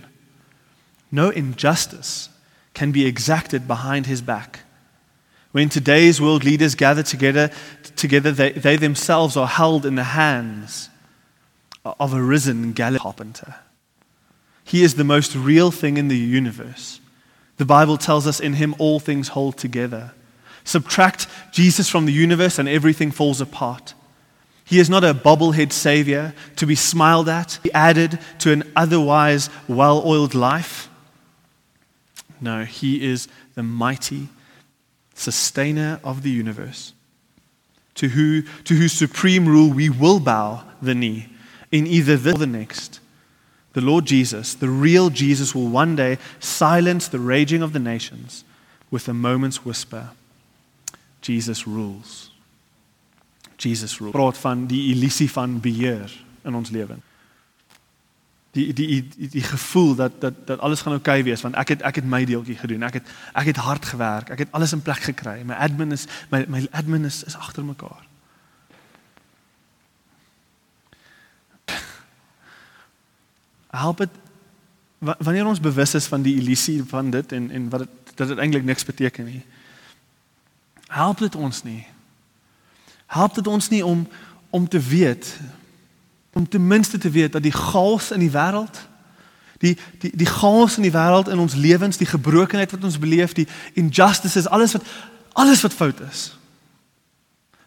No 1.11 1.31
injustice 1.31 2.29
can 2.73 2.93
be 2.93 3.05
exacted 3.05 3.67
behind 3.67 4.07
his 4.07 4.23
back. 4.23 4.61
When 5.51 5.69
today's 5.69 6.21
world 6.21 6.45
leaders 6.45 6.75
gather 6.75 7.03
together, 7.03 7.51
together 7.97 8.33
they, 8.33 8.53
they 8.53 8.77
themselves 8.77 9.37
are 9.37 9.47
held 9.47 9.87
in 9.87 9.95
the 9.95 10.05
hands 10.05 10.89
of 11.85 12.15
a 12.15 12.23
risen 12.23 12.73
carpenter. 12.75 13.57
He 14.65 14.83
is 14.83 14.95
the 14.95 15.05
most 15.05 15.37
real 15.37 15.71
thing 15.71 15.97
in 15.97 16.09
the 16.09 16.17
universe. 16.17 17.01
The 17.59 17.65
Bible 17.65 17.99
tells 17.99 18.27
us 18.27 18.41
in 18.41 18.55
him 18.55 18.75
all 18.79 18.99
things 18.99 19.29
hold 19.29 19.57
together. 19.57 20.13
Subtract 20.65 21.27
Jesus 21.53 21.91
from 21.91 22.07
the 22.07 22.13
universe 22.13 22.59
and 22.59 22.69
everything 22.69 23.11
falls 23.11 23.41
apart. 23.41 23.95
He 24.65 24.79
is 24.79 24.89
not 24.89 25.05
a 25.05 25.13
bobblehead 25.13 25.73
savior 25.73 26.33
to 26.57 26.67
be 26.67 26.75
smiled 26.75 27.29
at, 27.29 27.59
be 27.63 27.73
added 27.73 28.19
to 28.39 28.51
an 28.51 28.73
otherwise 28.75 29.51
well 29.69 30.03
oiled 30.07 30.35
life. 30.35 30.89
No, 32.41 32.65
he 32.65 33.05
is 33.05 33.29
the 33.55 33.63
mighty 33.63 34.29
sustainer 35.15 36.01
of 36.03 36.23
the 36.23 36.31
universe, 36.31 36.94
to, 37.97 38.09
who, 38.09 38.43
to 38.65 38.75
whose 38.75 38.93
supreme 38.93 39.47
rule 39.47 39.71
we 39.71 39.89
will 39.89 40.21
bow 40.21 40.65
the 40.83 40.95
knee 40.95 41.29
in 41.71 41.87
either 41.87 42.17
this 42.17 42.35
or 42.35 42.39
the 42.39 42.47
next. 42.47 43.01
The 43.73 43.81
Lord 43.81 44.05
Jesus, 44.05 44.55
the 44.55 44.69
real 44.69 45.11
Jesus, 45.11 45.55
will 45.55 45.69
one 45.69 45.97
day 45.97 46.19
silence 46.39 47.09
the 47.09 47.19
raging 47.19 47.63
of 47.63 47.73
the 47.73 47.81
nations 47.81 48.45
with 48.91 49.09
a 49.09 49.15
moment's 49.15 49.65
whisper. 49.65 50.11
Jesus 51.21 51.67
rules. 51.67 52.31
Jesus 53.59 54.01
rules. 54.01 54.39
Van 54.39 54.67
die 54.67 54.93
illusie 54.93 55.31
van 55.31 55.59
beheer 55.61 56.13
in 56.45 56.55
ons 56.55 56.71
lewe 56.71 57.01
die 58.55 58.73
die 58.73 58.87
die 59.17 59.29
die 59.29 59.43
gevoel 59.43 59.95
dat 59.95 60.21
dat 60.21 60.47
dat 60.47 60.59
alles 60.59 60.81
gaan 60.81 60.93
oukei 60.93 61.19
okay 61.21 61.31
wees 61.31 61.43
want 61.43 61.55
ek 61.55 61.75
het 61.75 61.83
ek 61.83 61.95
het 62.01 62.07
my 62.07 62.25
deeltjie 62.25 62.57
gedoen. 62.57 62.83
Ek 62.87 63.01
het 63.01 63.15
ek 63.33 63.51
het 63.51 63.57
hard 63.57 63.85
gewerk. 63.85 64.31
Ek 64.31 64.39
het 64.39 64.53
alles 64.53 64.73
in 64.73 64.83
plek 64.83 65.03
gekry. 65.11 65.43
My 65.43 65.55
admin 65.55 65.93
is 65.93 66.07
my 66.31 66.45
my 66.49 66.67
admin 66.71 67.05
is, 67.05 67.25
is 67.25 67.37
agter 67.37 67.65
mekaar. 67.65 68.07
Help 73.75 73.99
dit 73.99 74.23
wanneer 74.99 75.47
ons 75.47 75.61
bewus 75.61 75.95
is 75.95 76.07
van 76.07 76.23
die 76.23 76.37
illusie 76.39 76.83
van 76.89 77.11
dit 77.11 77.33
en 77.33 77.51
en 77.51 77.69
wat 77.69 77.87
dit 77.87 78.03
dat 78.15 78.29
dit 78.29 78.39
eintlik 78.39 78.65
niks 78.65 78.85
beteken 78.85 79.25
nie. 79.25 79.43
Help 80.87 81.19
dit 81.19 81.35
ons 81.35 81.63
nie. 81.63 81.87
Help 83.07 83.35
dit 83.35 83.47
ons 83.47 83.69
nie 83.69 83.85
om 83.85 84.09
om 84.51 84.69
te 84.69 84.79
weet 84.79 85.41
om 86.35 86.49
ten 86.49 86.67
minste 86.67 86.99
te 86.99 87.11
weet 87.11 87.33
dat 87.33 87.43
die 87.43 87.53
chaos 87.53 88.11
in 88.11 88.21
die 88.21 88.31
wêreld 88.31 88.83
die 89.59 89.77
die 89.99 90.11
die 90.15 90.27
chaos 90.27 90.77
in 90.77 90.83
die 90.83 90.93
wêreld 90.93 91.29
in 91.29 91.39
ons 91.39 91.55
lewens, 91.55 91.97
die 91.97 92.07
gebrokenheid 92.07 92.71
wat 92.71 92.85
ons 92.85 92.99
beleef, 92.99 93.33
die 93.33 93.47
injustices, 93.73 94.49
alles 94.49 94.73
wat 94.73 94.83
alles 95.33 95.63
wat 95.63 95.75
fout 95.75 96.01
is. 96.11 96.37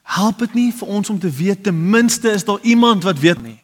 Help 0.08 0.40
dit 0.40 0.54
nie 0.54 0.70
vir 0.74 0.88
ons 0.88 1.10
om 1.10 1.20
te 1.20 1.32
weet 1.32 1.64
ten 1.64 1.90
minste 1.90 2.32
is 2.32 2.46
daar 2.48 2.62
iemand 2.62 3.04
wat 3.04 3.20
weet 3.20 3.42
nie. 3.42 3.60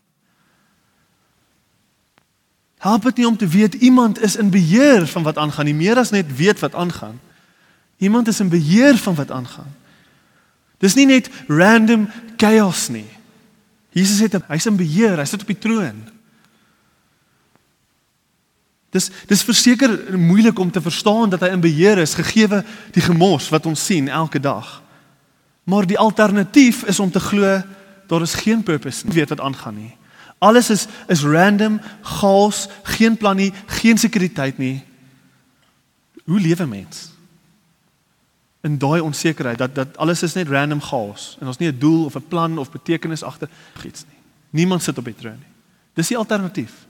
Help 2.83 3.03
dit 3.03 3.21
nie 3.21 3.27
om 3.27 3.37
te 3.37 3.47
weet 3.47 3.73
iemand 3.73 4.19
is 4.21 4.35
in 4.35 4.49
beheer 4.49 5.07
van 5.07 5.23
wat 5.23 5.37
aangaan 5.37 5.65
nie, 5.65 5.75
meer 5.75 5.97
as 5.97 6.11
net 6.11 6.35
weet 6.35 6.59
wat 6.59 6.75
aangaan. 6.75 7.19
Iemand 7.97 8.27
is 8.27 8.39
in 8.39 8.49
beheer 8.49 8.97
van 8.97 9.15
wat 9.15 9.31
aangaan. 9.31 9.71
Dis 10.83 10.97
nie 10.99 11.05
net 11.05 11.29
random 11.47 12.09
chaos 12.37 12.89
nie. 12.91 13.07
Jesus 13.93 14.19
het 14.19 14.39
hy's 14.49 14.65
in 14.69 14.77
beheer, 14.77 15.19
hy 15.21 15.25
sit 15.29 15.45
op 15.45 15.51
die 15.51 15.59
troon. 15.61 16.01
Dis 18.93 19.09
dis 19.29 19.45
verseker 19.45 20.17
moeilik 20.17 20.59
om 20.59 20.71
te 20.71 20.81
verstaan 20.81 21.31
dat 21.33 21.41
hy 21.41 21.53
in 21.53 21.63
beheer 21.63 22.01
is 22.01 22.13
gegeewe 22.17 22.61
die 22.93 23.01
gemors 23.01 23.49
wat 23.53 23.65
ons 23.69 23.85
sien 23.85 24.09
elke 24.09 24.41
dag. 24.41 24.81
Maar 25.65 25.87
die 25.89 25.97
alternatief 25.97 26.83
is 26.89 26.99
om 26.99 27.11
te 27.11 27.21
glo 27.21 27.61
daar 28.07 28.21
is 28.21 28.33
geen 28.33 28.63
purpose 28.63 29.05
nie, 29.05 29.15
weet 29.15 29.29
wat 29.29 29.41
aangaan 29.41 29.75
nie. 29.75 29.93
Alles 30.43 30.69
is 30.69 30.87
is 31.07 31.23
random, 31.23 31.79
chaos, 32.01 32.67
geen 32.83 33.17
plan 33.17 33.35
nie, 33.35 33.53
geen 33.79 33.97
sekuriteit 33.97 34.57
nie. 34.57 34.83
Hoe 36.25 36.39
lewe 36.39 36.65
mens? 36.65 37.11
In 38.63 38.77
daai 38.77 39.01
onsekerheid 39.01 39.57
dat 39.57 39.75
dat 39.75 39.97
alles 39.97 40.23
is 40.23 40.33
net 40.33 40.47
random 40.47 40.81
chaos 40.81 41.37
en 41.39 41.47
ons 41.47 41.57
nie 41.57 41.71
'n 41.71 41.79
doel 41.79 42.05
of 42.05 42.15
'n 42.15 42.27
plan 42.27 42.57
of 42.57 42.71
betekenis 42.71 43.23
agter 43.23 43.49
iets 43.83 44.05
nie. 44.05 44.19
Niemand 44.49 44.83
sit 44.83 44.97
op 44.97 45.05
die 45.05 45.15
troon 45.15 45.39
nie. 45.39 45.53
Dis 45.93 46.07
die 46.07 46.17
alternatief. 46.17 46.87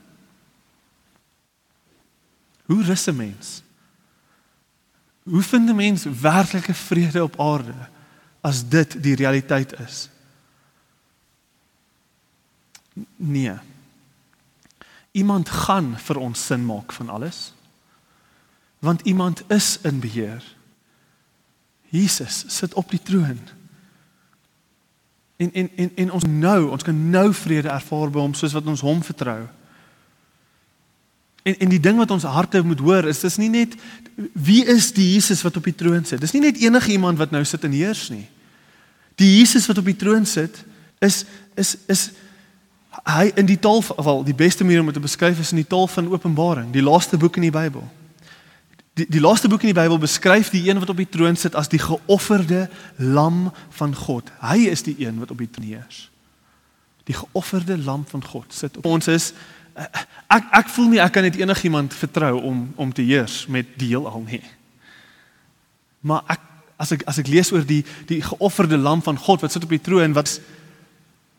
Hoe 2.64 2.82
rus 2.82 3.06
'n 3.06 3.16
mens? 3.16 3.62
Hoe 5.22 5.42
vind 5.42 5.68
'n 5.68 5.74
mens 5.74 6.04
werklike 6.04 6.74
vrede 6.74 7.22
op 7.22 7.40
aarde 7.40 7.88
as 8.40 8.68
dit 8.68 9.02
die 9.02 9.14
realiteit 9.14 9.80
is? 9.80 10.08
Nee. 13.16 13.58
Iemand 15.10 15.48
gaan 15.48 15.98
vir 15.98 16.16
ons 16.16 16.46
sin 16.46 16.64
maak 16.66 16.92
van 16.92 17.08
alles. 17.08 17.52
Want 18.78 19.00
iemand 19.00 19.42
is 19.50 19.78
in 19.82 20.00
beheer. 20.00 20.53
Jesus 21.94 22.44
sit 22.50 22.74
op 22.74 22.90
die 22.90 23.02
troon. 23.02 23.38
En 25.36 25.52
en 25.52 25.70
en 25.76 25.90
en 25.94 26.10
ons 26.10 26.24
nou, 26.24 26.70
ons 26.70 26.82
kan 26.82 27.10
nou 27.10 27.28
vrede 27.34 27.68
ervaar 27.68 28.10
by 28.10 28.22
hom 28.22 28.34
soos 28.34 28.54
wat 28.54 28.66
ons 28.66 28.82
hom 28.82 29.02
vertrou. 29.02 29.44
En 31.44 31.58
en 31.58 31.68
die 31.68 31.80
ding 31.80 31.98
wat 32.00 32.10
ons 32.10 32.26
harte 32.26 32.62
moet 32.62 32.82
hoor 32.82 33.06
is 33.10 33.22
dis 33.22 33.38
nie 33.38 33.50
net 33.52 33.74
wie 34.32 34.62
is 34.70 34.92
die 34.94 35.12
Jesus 35.12 35.42
wat 35.42 35.56
op 35.56 35.66
die 35.70 35.74
troon 35.74 36.04
sit. 36.04 36.22
Dis 36.22 36.34
nie 36.34 36.42
net 36.42 36.58
enige 36.62 36.92
iemand 36.94 37.18
wat 37.18 37.34
nou 37.34 37.44
sit 37.44 37.64
en 37.64 37.74
heers 37.74 38.08
nie. 38.10 38.26
Die 39.20 39.36
Jesus 39.38 39.66
wat 39.70 39.78
op 39.78 39.90
die 39.90 39.98
troon 39.98 40.26
sit 40.26 40.64
is 40.98 41.24
is 41.54 41.76
is 41.86 42.10
hy 43.04 43.30
in 43.38 43.46
die 43.46 43.58
taal 43.58 43.82
wel 43.96 44.24
die 44.24 44.34
beste 44.34 44.64
manier 44.64 44.80
om 44.80 44.90
dit 44.90 44.94
te 44.98 45.02
beskryf 45.02 45.38
is 45.42 45.50
in 45.50 45.62
die 45.62 45.68
taal 45.68 45.86
van 45.90 46.08
Openbaring, 46.10 46.70
die 46.72 46.82
laaste 46.82 47.18
boek 47.18 47.36
in 47.36 47.50
die 47.50 47.54
Bybel. 47.54 47.82
Die 48.94 49.06
die 49.10 49.20
laaste 49.20 49.48
boek 49.50 49.64
in 49.66 49.72
die 49.72 49.80
Bybel 49.80 49.98
beskryf 49.98 50.52
die 50.54 50.62
een 50.68 50.78
wat 50.78 50.92
op 50.92 51.00
die 51.00 51.08
troon 51.10 51.36
sit 51.36 51.56
as 51.58 51.68
die 51.68 51.82
geofferde 51.82 52.68
lam 52.96 53.48
van 53.74 53.94
God. 53.94 54.30
Hy 54.38 54.68
is 54.70 54.84
die 54.86 54.94
een 55.02 55.18
wat 55.18 55.34
op 55.34 55.42
die 55.42 55.50
troon 55.50 55.66
heers. 55.66 56.08
Die 57.10 57.16
geofferde 57.16 57.78
lam 57.78 58.06
van 58.08 58.24
God 58.24 58.54
sit 58.54 58.78
op 58.78 58.86
ons 58.86 59.10
is 59.10 59.32
ek 60.30 60.52
ek 60.54 60.68
voel 60.70 60.92
nie 60.92 61.00
ek 61.02 61.16
kan 61.16 61.26
net 61.26 61.36
enigiemand 61.40 61.94
vertrou 61.98 62.36
om 62.38 62.68
om 62.78 62.92
te 62.94 63.02
heers 63.02 63.44
met 63.50 63.74
die 63.80 63.90
heelal 63.90 64.22
nie. 64.22 64.42
Maar 66.06 66.22
ek 66.36 66.50
as 66.78 66.94
ek 66.94 67.02
as 67.10 67.18
ek 67.18 67.30
lees 67.32 67.50
oor 67.54 67.66
die 67.66 67.82
die 68.06 68.22
geofferde 68.22 68.78
lam 68.78 69.02
van 69.02 69.18
God 69.18 69.42
wat 69.42 69.54
sit 69.54 69.66
op 69.66 69.74
die 69.74 69.82
troon 69.82 70.14
wat 70.14 70.38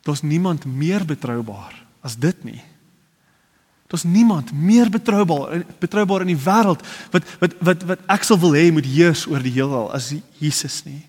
daar's 0.06 0.28
niemand 0.28 0.68
meer 0.68 1.06
betroubaar 1.08 1.74
as 2.06 2.20
dit 2.20 2.44
nie. 2.44 2.62
Daar's 3.88 4.04
niemand 4.04 4.54
meer 4.54 4.90
betroubaar 4.90 5.62
betroubaar 5.80 6.22
in 6.22 6.34
die 6.34 6.44
wêreld 6.46 6.82
wat 7.12 7.24
wat 7.40 7.52
wat 7.60 7.84
wat 7.86 8.00
ek 8.10 8.24
sal 8.26 8.40
wil 8.42 8.56
hê 8.58 8.72
moet 8.74 8.88
heers 8.90 9.28
oor 9.30 9.44
die 9.44 9.54
heelal 9.54 9.92
as 9.94 10.10
Jesus 10.42 10.82
nie. 10.88 11.04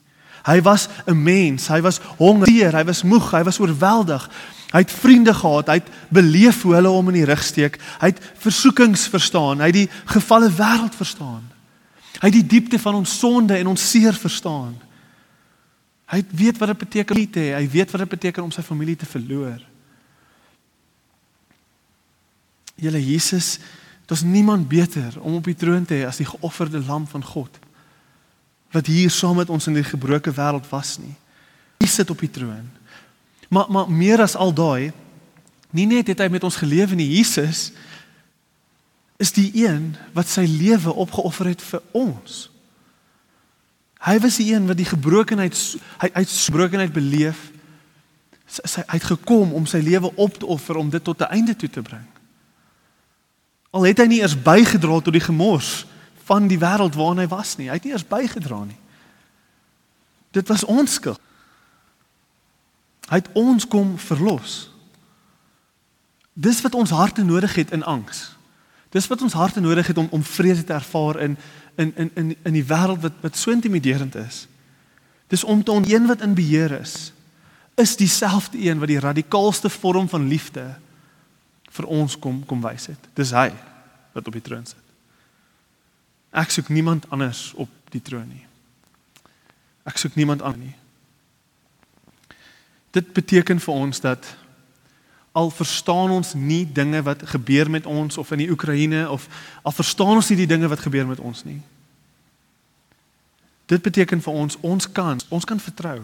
Hy 0.46 0.60
was 0.62 0.88
'n 1.06 1.22
mens, 1.22 1.68
hy 1.68 1.80
was 1.80 2.00
honger, 2.18 2.76
hy 2.76 2.84
was 2.84 3.02
moeg, 3.02 3.30
hy 3.30 3.42
was 3.42 3.58
oorweldig. 3.58 4.30
Hy 4.72 4.78
het 4.78 4.92
vriende 4.92 5.34
gehad, 5.34 5.66
hy 5.66 5.74
het 5.74 5.90
beleef 6.08 6.62
hoe 6.62 6.74
hulle 6.74 6.88
hom 6.88 7.08
in 7.08 7.14
die 7.14 7.24
rug 7.24 7.42
steek. 7.42 7.78
Hy 8.00 8.06
het 8.06 8.20
versoekings 8.38 9.08
verstaan, 9.08 9.60
hy 9.60 9.66
het 9.66 9.74
die 9.74 9.90
gefalle 10.04 10.50
wêreld 10.50 10.94
verstaan. 10.94 11.42
Hy 12.20 12.28
het 12.28 12.32
die 12.32 12.46
diepte 12.46 12.78
van 12.78 12.94
ons 12.94 13.18
sonde 13.18 13.56
en 13.56 13.66
ons 13.66 13.90
seer 13.90 14.14
verstaan. 14.14 14.76
Hy 16.06 16.24
weet 16.30 16.58
wat 16.58 16.68
dit 16.68 16.78
beteken 16.78 17.16
om 17.16 17.30
te 17.30 17.40
hê, 17.40 17.54
hy 17.54 17.68
weet 17.68 17.90
wat 17.90 18.00
dit 18.00 18.08
beteken 18.08 18.42
om 18.42 18.50
sy 18.50 18.62
familie 18.62 18.96
te 18.96 19.06
verloor. 19.06 19.58
Julle 22.76 23.00
Jesus, 23.00 23.58
daar's 24.06 24.22
niemand 24.22 24.68
beter 24.68 25.20
om 25.20 25.34
op 25.34 25.44
die 25.44 25.56
troon 25.56 25.84
te 25.84 25.94
hê 25.94 26.06
as 26.06 26.20
die 26.20 26.28
geofferde 26.28 26.82
lam 26.84 27.06
van 27.10 27.24
God 27.24 27.60
wat 28.74 28.86
hier 28.90 29.10
saam 29.10 29.38
met 29.40 29.50
ons 29.50 29.68
in 29.70 29.78
die 29.78 29.86
gebroke 29.86 30.32
wêreld 30.36 30.66
was 30.68 30.96
nie. 31.00 31.14
Hy 31.80 31.88
sit 31.88 32.10
op 32.12 32.20
die 32.20 32.30
troon. 32.30 32.66
Maar 33.48 33.70
maar 33.72 33.90
meer 33.90 34.20
as 34.20 34.36
al 34.36 34.52
daai, 34.52 34.92
nie 35.70 35.86
net 35.88 36.10
het 36.12 36.20
hy 36.20 36.28
met 36.32 36.44
ons 36.44 36.58
gelewe 36.60 36.98
nie, 36.98 37.08
Jesus 37.16 37.70
is 39.22 39.32
die 39.32 39.48
een 39.54 39.94
wat 40.12 40.28
sy 40.28 40.44
lewe 40.44 40.92
opgeoffer 40.92 41.54
het 41.54 41.62
vir 41.64 41.84
ons. 41.96 42.46
Hy 44.04 44.18
was 44.20 44.36
die 44.42 44.50
een 44.52 44.66
wat 44.68 44.76
die 44.76 44.88
gebrokenheid 44.88 45.56
hy 46.02 46.10
uit 46.12 46.34
gebrokenheid 46.34 46.92
beleef. 46.92 47.46
Sy 48.46 48.84
hy 48.84 48.98
het 48.98 49.08
gekom 49.08 49.54
om 49.56 49.64
sy 49.66 49.80
lewe 49.82 50.12
op 50.20 50.36
te 50.38 50.46
offer 50.46 50.76
om 50.76 50.90
dit 50.90 51.04
tot 51.04 51.22
'n 51.22 51.32
einde 51.32 51.56
toe 51.56 51.70
te 51.70 51.82
bring. 51.82 52.04
Al 53.76 53.84
het 53.84 54.00
hy 54.00 54.06
nie 54.08 54.22
eers 54.22 54.36
bygedra 54.40 55.02
tot 55.04 55.12
die 55.12 55.24
gemors 55.24 55.84
van 56.26 56.48
die 56.48 56.58
wêreld 56.58 56.96
waarin 56.96 57.20
hy 57.20 57.28
was 57.28 57.56
nie. 57.60 57.68
Hy 57.68 57.76
het 57.76 57.84
nie 57.84 57.92
eers 57.92 58.06
bygedra 58.08 58.62
nie. 58.64 58.78
Dit 60.32 60.48
was 60.48 60.64
ons 60.64 60.96
skuld. 60.96 61.20
Hy 63.10 63.20
het 63.20 63.28
ons 63.38 63.66
kom 63.70 63.94
verlos. 64.00 64.56
Dis 66.32 66.62
wat 66.64 66.74
ons 66.74 66.90
harte 66.90 67.24
nodig 67.24 67.54
het 67.60 67.70
in 67.76 67.84
angs. 67.86 68.32
Dis 68.92 69.06
wat 69.12 69.22
ons 69.22 69.36
harte 69.36 69.60
nodig 69.60 69.86
het 69.92 69.98
om 70.00 70.08
om 70.10 70.24
vrede 70.24 70.64
te 70.64 70.72
ervaar 70.72 71.20
in 71.20 71.36
in 71.76 71.92
in 71.96 72.10
in 72.14 72.34
in 72.42 72.56
die 72.56 72.64
wêreld 72.64 73.04
wat 73.04 73.20
wat 73.20 73.36
so 73.36 73.50
intimiderend 73.50 74.14
is. 74.14 74.46
Dis 75.28 75.44
om 75.44 75.62
te 75.64 75.72
oneen 75.72 76.06
wat 76.06 76.20
in 76.20 76.34
beheer 76.34 76.80
is. 76.80 77.12
Is 77.74 77.96
dieselfde 77.96 78.58
een 78.58 78.78
wat 78.78 78.88
die 78.88 79.00
radikaalste 79.00 79.70
vorm 79.70 80.08
van 80.08 80.28
liefde 80.28 80.76
vir 81.76 81.88
ons 81.92 82.18
kom 82.18 82.42
kom 82.48 82.64
wys 82.64 82.88
het. 82.92 83.08
Dis 83.14 83.34
hy 83.36 83.50
wat 84.16 84.26
op 84.26 84.34
die 84.34 84.44
troon 84.44 84.66
sit. 84.66 84.82
Ek 86.36 86.50
soek 86.52 86.68
niemand 86.72 87.06
anders 87.12 87.52
op 87.56 87.70
die 87.92 88.02
troon 88.02 88.28
nie. 88.28 88.44
Ek 89.86 90.00
soek 90.00 90.16
niemand 90.18 90.42
anders 90.42 90.64
nie. 90.64 90.74
Dit 92.96 93.12
beteken 93.12 93.60
vir 93.60 93.74
ons 93.74 94.00
dat 94.00 94.24
al 95.36 95.50
verstaan 95.52 96.10
ons 96.16 96.32
nie 96.34 96.64
dinge 96.64 97.02
wat 97.04 97.26
gebeur 97.28 97.70
met 97.70 97.86
ons 97.86 98.16
of 98.16 98.30
in 98.32 98.40
die 98.40 98.50
Oekraïne 98.50 99.04
of 99.12 99.26
al 99.62 99.74
verstaan 99.76 100.16
ons 100.16 100.30
nie 100.32 100.38
die 100.38 100.48
dinge 100.48 100.68
wat 100.72 100.80
gebeur 100.80 101.04
met 101.06 101.20
ons 101.20 101.44
nie. 101.44 101.60
Dit 103.68 103.82
beteken 103.84 104.22
vir 104.24 104.32
ons 104.32 104.56
ons 104.64 104.88
kan 104.92 105.20
ons 105.28 105.44
kan 105.44 105.60
vertrou. 105.60 106.00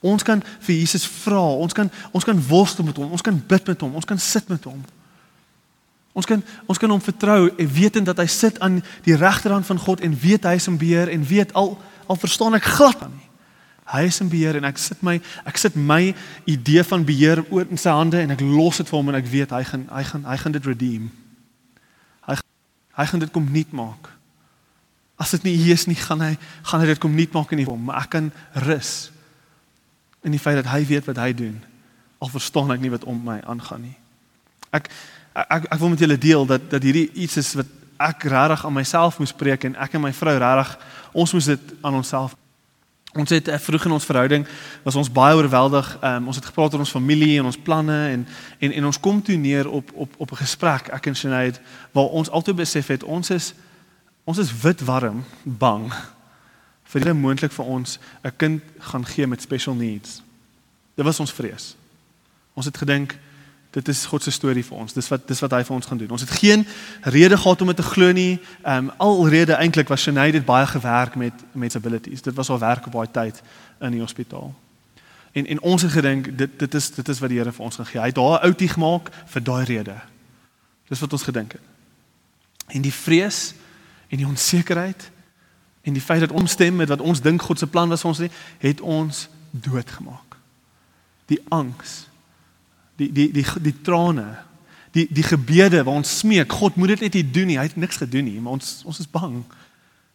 Ons 0.00 0.22
kan 0.22 0.42
vir 0.60 0.74
Jesus 0.76 1.06
vra, 1.24 1.42
ons 1.58 1.74
kan 1.74 1.90
ons 2.14 2.24
kan 2.24 2.38
worstel 2.48 2.86
met 2.86 2.96
hom, 2.96 3.10
ons 3.10 3.24
kan 3.24 3.34
bid 3.34 3.66
met 3.66 3.80
hom, 3.82 3.96
ons 3.98 4.06
kan 4.06 4.18
sit 4.18 4.48
met 4.48 4.64
hom. 4.64 4.78
Ons 6.14 6.26
kan 6.26 6.42
ons 6.66 6.78
kan 6.78 6.90
hom 6.90 7.02
vertrou 7.02 7.48
en 7.50 7.72
weet 7.74 7.98
dat 8.06 8.18
hy 8.22 8.26
sit 8.30 8.60
aan 8.62 8.80
die 9.06 9.16
regterhand 9.18 9.66
van 9.66 9.78
God 9.78 10.02
en 10.06 10.14
weet 10.18 10.46
hy 10.46 10.54
is 10.58 10.68
in 10.70 10.78
beheer 10.78 11.10
en 11.10 11.24
weet 11.26 11.54
al 11.58 11.74
al 12.08 12.16
verstaan 12.16 12.56
ek 12.56 12.70
glad 12.78 13.02
nie. 13.10 13.26
Hy 13.88 14.04
is 14.08 14.20
in 14.20 14.30
beheer 14.30 14.56
en 14.58 14.68
ek 14.68 14.78
sit 14.80 15.02
my 15.02 15.16
ek 15.48 15.58
sit 15.60 15.74
my 15.76 16.14
idee 16.48 16.84
van 16.86 17.04
beheer 17.08 17.42
oor 17.50 17.66
in 17.66 17.80
sy 17.80 17.92
hande 17.92 18.22
en 18.22 18.34
ek 18.34 18.44
los 18.44 18.78
dit 18.78 18.88
vir 18.88 18.98
hom 18.98 19.10
en 19.12 19.18
ek 19.18 19.28
weet 19.32 19.54
hy 19.56 19.64
gaan 19.66 19.84
hy 19.90 20.04
gaan 20.12 20.24
hy 20.28 20.38
gaan 20.38 20.54
dit 20.54 20.70
redeem. 20.70 21.10
Hy 22.28 22.38
hy 23.02 23.10
gaan 23.10 23.26
dit 23.26 23.34
kom 23.34 23.50
nuut 23.50 23.76
maak. 23.76 24.10
As 25.18 25.34
dit 25.34 25.48
nie 25.48 25.56
hier 25.58 25.74
is 25.74 25.88
nie, 25.90 25.98
gaan 25.98 26.22
hy 26.22 26.34
gaan 26.62 26.82
hy 26.84 26.92
dit 26.94 27.02
kom 27.02 27.14
nuut 27.14 27.32
maak 27.34 27.52
in 27.52 27.66
hom, 27.66 27.88
maar 27.90 28.04
ek 28.06 28.12
kan 28.14 28.28
rus 28.68 29.10
in 30.28 30.36
die 30.36 30.42
feit 30.42 30.60
dat 30.60 30.70
hy 30.72 30.84
weet 30.86 31.08
wat 31.08 31.20
hy 31.22 31.32
doen 31.36 31.56
al 32.18 32.30
verstaan 32.32 32.72
ek 32.74 32.82
nie 32.82 32.90
wat 32.92 33.06
om 33.06 33.18
my 33.24 33.38
aangaan 33.46 33.86
nie. 33.88 33.96
Ek 34.74 34.90
ek 35.38 35.68
ek 35.70 35.78
wil 35.78 35.92
met 35.92 36.02
julle 36.02 36.18
deel 36.18 36.46
dat 36.46 36.70
dat 36.70 36.82
hierdie 36.82 37.08
iets 37.14 37.38
is 37.38 37.54
wat 37.58 37.70
ek 37.98 38.26
regtig 38.30 38.64
aan 38.66 38.74
myself 38.74 39.18
moes 39.18 39.34
preek 39.34 39.64
en 39.64 39.78
ek 39.78 39.94
en 39.94 40.02
my 40.02 40.12
vrou 40.14 40.34
regtig 40.38 40.74
ons 41.12 41.32
moes 41.34 41.50
dit 41.50 41.72
aan 41.82 41.98
onsself 41.98 42.34
ons 43.18 43.30
het 43.32 43.48
eh, 43.48 43.58
vroeg 43.58 43.86
in 43.88 43.94
ons 43.96 44.04
verhouding 44.04 44.44
was 44.84 44.98
ons 44.98 45.10
baie 45.10 45.36
oorweldig. 45.36 45.86
Um, 46.04 46.28
ons 46.28 46.36
het 46.36 46.44
gepraat 46.50 46.74
oor 46.74 46.84
ons 46.84 46.92
familie 46.92 47.38
en 47.38 47.48
ons 47.48 47.62
planne 47.68 47.96
en 48.12 48.26
en 48.58 48.76
en 48.80 48.90
ons 48.90 49.00
kom 49.00 49.22
toe 49.22 49.36
neer 49.36 49.70
op 49.70 49.90
op 49.94 50.14
op 50.18 50.32
'n 50.32 50.42
gesprek 50.42 50.88
ek 50.92 51.06
en 51.06 51.16
Sinead 51.16 51.60
waar 51.92 52.12
ons 52.12 52.30
altyd 52.30 52.56
besef 52.56 52.86
het 52.86 53.04
ons 53.04 53.30
is 53.30 53.54
ons 54.24 54.38
is 54.38 54.52
wit 54.60 54.84
warm 54.84 55.24
bang 55.42 55.92
vir 56.88 57.04
dit 57.04 57.14
moontlik 57.14 57.52
vir 57.52 57.64
ons 57.64 57.98
'n 58.24 58.36
kind 58.36 58.62
gaan 58.78 59.06
gee 59.06 59.26
met 59.26 59.42
special 59.42 59.74
needs. 59.74 60.22
Dit 60.94 61.04
was 61.04 61.20
ons 61.20 61.32
vrees. 61.32 61.76
Ons 62.54 62.66
het 62.66 62.76
gedink 62.76 63.18
dit 63.70 63.88
is 63.88 64.06
God 64.06 64.22
se 64.22 64.30
storie 64.30 64.64
vir 64.64 64.76
ons. 64.76 64.92
Dis 64.92 65.08
wat 65.08 65.28
dis 65.28 65.40
wat 65.40 65.50
hy 65.50 65.62
vir 65.64 65.74
ons 65.74 65.86
gaan 65.86 65.98
doen. 65.98 66.10
Ons 66.10 66.24
het 66.24 66.30
geen 66.30 66.66
rede 67.02 67.36
gehad 67.36 67.60
om 67.60 67.66
dit 67.66 67.76
te 67.76 67.82
glo 67.82 68.12
nie. 68.12 68.40
Ehm 68.62 68.88
um, 68.88 68.90
alrede 68.96 69.52
eintlik 69.52 69.88
was 69.88 70.02
Sinead 70.02 70.34
het 70.34 70.44
baie 70.44 70.66
gewerk 70.66 71.14
met 71.14 71.32
met 71.52 71.76
abilities. 71.76 72.22
Dit 72.22 72.34
was 72.34 72.48
haar 72.48 72.58
werk 72.58 72.86
op 72.86 72.92
baie 72.92 73.10
tyd 73.10 73.42
in 73.80 73.90
die 73.90 74.00
hospitaal. 74.00 74.54
En 75.32 75.46
en 75.46 75.60
ons 75.60 75.82
het 75.82 75.92
gedink 75.92 76.38
dit 76.38 76.58
dit 76.58 76.74
is 76.74 76.90
dit 76.90 77.08
is 77.08 77.18
wat 77.18 77.28
die 77.28 77.38
Here 77.38 77.52
vir 77.52 77.64
ons 77.64 77.76
gaan 77.76 77.86
gee. 77.86 78.00
Hy 78.00 78.06
het 78.06 78.14
daar 78.14 78.40
'n 78.40 78.44
outie 78.48 78.68
gemaak 78.68 79.10
vir 79.26 79.42
daai 79.42 79.64
rede. 79.64 79.96
Dis 80.88 81.00
wat 81.00 81.12
ons 81.12 81.22
gedink 81.22 81.52
het. 81.52 81.66
En 82.66 82.82
die 82.82 82.92
vrees 82.92 83.54
en 84.08 84.16
die 84.16 84.26
onsekerheid 84.26 85.10
En 85.82 85.92
die 85.92 86.02
feit 86.02 86.20
dat 86.20 86.32
ons 86.32 86.50
stem 86.50 86.76
met 86.76 86.88
wat 86.88 87.00
ons 87.00 87.20
dink 87.20 87.42
God 87.42 87.58
se 87.58 87.66
plan 87.66 87.88
was 87.88 88.00
vir 88.04 88.10
ons 88.10 88.22
nie, 88.24 88.30
het 88.58 88.80
ons 88.80 89.28
doodgemaak. 89.50 90.36
Die 91.26 91.40
angs. 91.48 92.06
Die 92.96 93.12
die 93.12 93.30
die 93.32 93.46
die 93.62 93.76
trane. 93.82 94.26
Die 94.96 95.06
die 95.10 95.22
gebede 95.22 95.82
waar 95.84 96.00
ons 96.00 96.18
smeek, 96.18 96.52
God 96.52 96.74
moet 96.74 96.96
dit 96.96 97.06
net 97.06 97.20
nie 97.20 97.30
doen 97.30 97.46
nie. 97.46 97.58
Hy 97.58 97.68
het 97.68 97.76
niks 97.76 98.00
gedoen 98.02 98.24
nie, 98.24 98.40
maar 98.40 98.58
ons 98.58 98.82
ons 98.84 98.98
is 98.98 99.10
bang. 99.10 99.42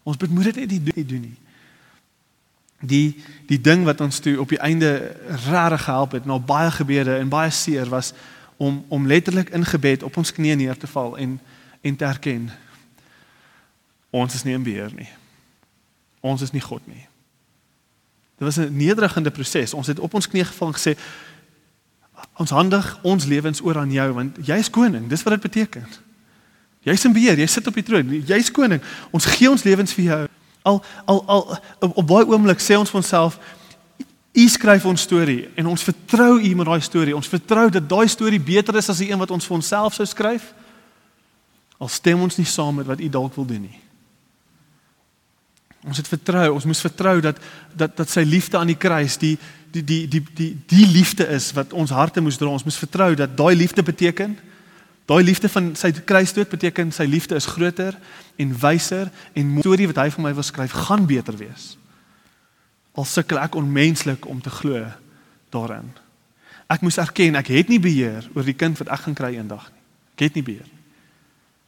Ons 0.04 0.20
bid 0.20 0.34
moet 0.34 0.52
dit 0.52 0.62
net 0.64 0.96
nie 0.96 1.06
doen 1.06 1.26
nie. 1.30 1.38
Die 2.84 3.24
die 3.48 3.62
ding 3.62 3.86
wat 3.88 4.02
ons 4.02 4.20
toe 4.20 4.36
op 4.42 4.52
die 4.52 4.60
einde 4.60 5.16
regtig 5.48 5.86
gehelp 5.88 6.18
het, 6.18 6.26
na 6.26 6.40
baie 6.40 6.72
gebede 6.72 7.16
en 7.18 7.32
baie 7.32 7.52
seer 7.52 7.90
was 7.90 8.14
om 8.58 8.84
om 8.88 9.08
letterlik 9.08 9.50
in 9.50 9.66
gebed 9.66 10.04
op 10.04 10.18
ons 10.18 10.34
knieë 10.34 10.60
neer 10.60 10.78
te 10.78 10.88
val 10.88 11.18
en 11.18 11.40
en 11.84 11.96
te 11.96 12.06
erken 12.06 12.52
ons 14.14 14.36
is 14.38 14.44
nie 14.46 14.54
in 14.54 14.64
beheer 14.64 14.94
nie. 14.94 15.10
Ons 16.24 16.42
is 16.42 16.54
nie 16.56 16.64
God 16.64 16.82
nie. 16.88 17.04
Dit 18.40 18.48
was 18.48 18.56
'n 18.58 18.76
nederigende 18.78 19.32
proses. 19.32 19.74
Ons 19.74 19.88
het 19.88 20.00
op 20.00 20.14
ons 20.14 20.28
knieë 20.28 20.46
geval 20.46 20.68
en 20.68 20.74
gesê 20.74 20.98
ons 22.36 22.50
handig 22.50 23.00
ons 23.02 23.26
lewens 23.26 23.62
oor 23.62 23.78
aan 23.78 23.92
jou 23.92 24.14
want 24.14 24.38
jy 24.42 24.56
is 24.56 24.70
koning. 24.70 25.08
Dis 25.08 25.24
wat 25.24 25.34
dit 25.34 25.52
beteken. 25.52 25.86
Jy's 26.80 27.04
in 27.04 27.14
beheer, 27.14 27.38
jy 27.40 27.46
sit 27.48 27.68
op 27.68 27.74
die 27.74 27.84
troon. 27.84 28.24
Jy's 28.26 28.52
koning. 28.52 28.82
Ons 29.12 29.26
gee 29.26 29.50
ons 29.50 29.64
lewens 29.64 29.94
vir 29.94 30.04
jou. 30.04 30.28
Al 30.62 30.84
al 31.06 31.28
al 31.28 31.60
op, 31.80 32.08
baie 32.08 32.26
oomblik 32.28 32.60
sê 32.60 32.78
ons 32.78 32.90
vir 32.90 33.02
onsself 33.02 33.40
U 34.34 34.48
skryf 34.48 34.86
ons 34.86 35.02
storie 35.02 35.50
en 35.56 35.68
ons 35.68 35.84
vertrou 35.84 36.40
U 36.42 36.56
met 36.56 36.66
daai 36.66 36.82
storie. 36.82 37.16
Ons 37.16 37.28
vertrou 37.28 37.70
dat 37.70 37.90
daai 37.90 38.08
storie 38.08 38.40
beter 38.42 38.76
is 38.76 38.90
as 38.90 38.98
die 38.98 39.12
een 39.12 39.20
wat 39.20 39.32
ons 39.32 39.46
vir 39.46 39.56
onsself 39.56 39.94
sou 39.94 40.06
skryf. 40.06 40.54
Al 41.78 41.88
stem 41.88 42.22
ons 42.22 42.38
nie 42.38 42.46
saam 42.46 42.76
met 42.76 42.86
wat 42.86 43.00
U 43.00 43.10
dalk 43.10 43.36
wil 43.36 43.46
doen 43.46 43.62
nie. 43.62 43.83
Ons 45.84 46.00
het 46.00 46.08
vertrou, 46.08 46.46
ons 46.56 46.66
moes 46.66 46.82
vertrou 46.82 47.20
dat 47.22 47.40
dat 47.76 47.98
dat 47.98 48.10
sy 48.10 48.24
liefde 48.24 48.58
aan 48.58 48.72
die 48.72 48.80
kruis 48.80 49.18
die 49.20 49.38
die 49.74 49.84
die 49.84 50.08
die 50.08 50.24
die 50.36 50.52
die 50.70 50.88
liefde 50.88 51.28
is 51.28 51.52
wat 51.58 51.74
ons 51.74 51.92
harte 51.92 52.22
moes 52.22 52.38
dra. 52.38 52.48
Ons 52.48 52.64
moes 52.64 52.80
vertrou 52.80 53.14
dat 53.16 53.38
daai 53.38 53.56
liefde 53.56 53.84
beteken 53.84 54.38
daai 55.06 55.24
liefde 55.24 55.50
van 55.52 55.74
sy 55.76 55.92
kruisdood 55.92 56.50
beteken 56.50 56.92
sy 56.96 57.04
liefde 57.10 57.36
is 57.36 57.50
groter 57.52 57.98
en 58.40 58.54
wyser 58.60 59.10
en 59.36 59.58
storie 59.60 59.90
wat 59.92 60.00
hy 60.00 60.10
vir 60.16 60.24
my 60.24 60.34
wil 60.38 60.48
skryf 60.48 60.76
gaan 60.88 61.08
beter 61.10 61.36
wees. 61.38 61.74
Al 62.96 63.08
sukkel 63.10 63.42
ek 63.42 63.58
onmenslik 63.60 64.28
om 64.30 64.40
te 64.42 64.54
glo 64.54 64.86
daarin. 65.52 65.90
Ek 66.72 66.86
moes 66.86 66.98
erken 67.02 67.36
ek 67.36 67.52
het 67.52 67.70
nie 67.70 67.82
beheer 67.84 68.30
oor 68.34 68.48
die 68.48 68.58
kind 68.58 68.80
wat 68.80 68.94
ek 68.96 69.08
gaan 69.08 69.18
kry 69.18 69.34
eendag 69.36 69.68
nie. 69.74 69.82
Ek 70.16 70.28
het 70.30 70.38
nie 70.40 70.46
beheer. 70.46 70.70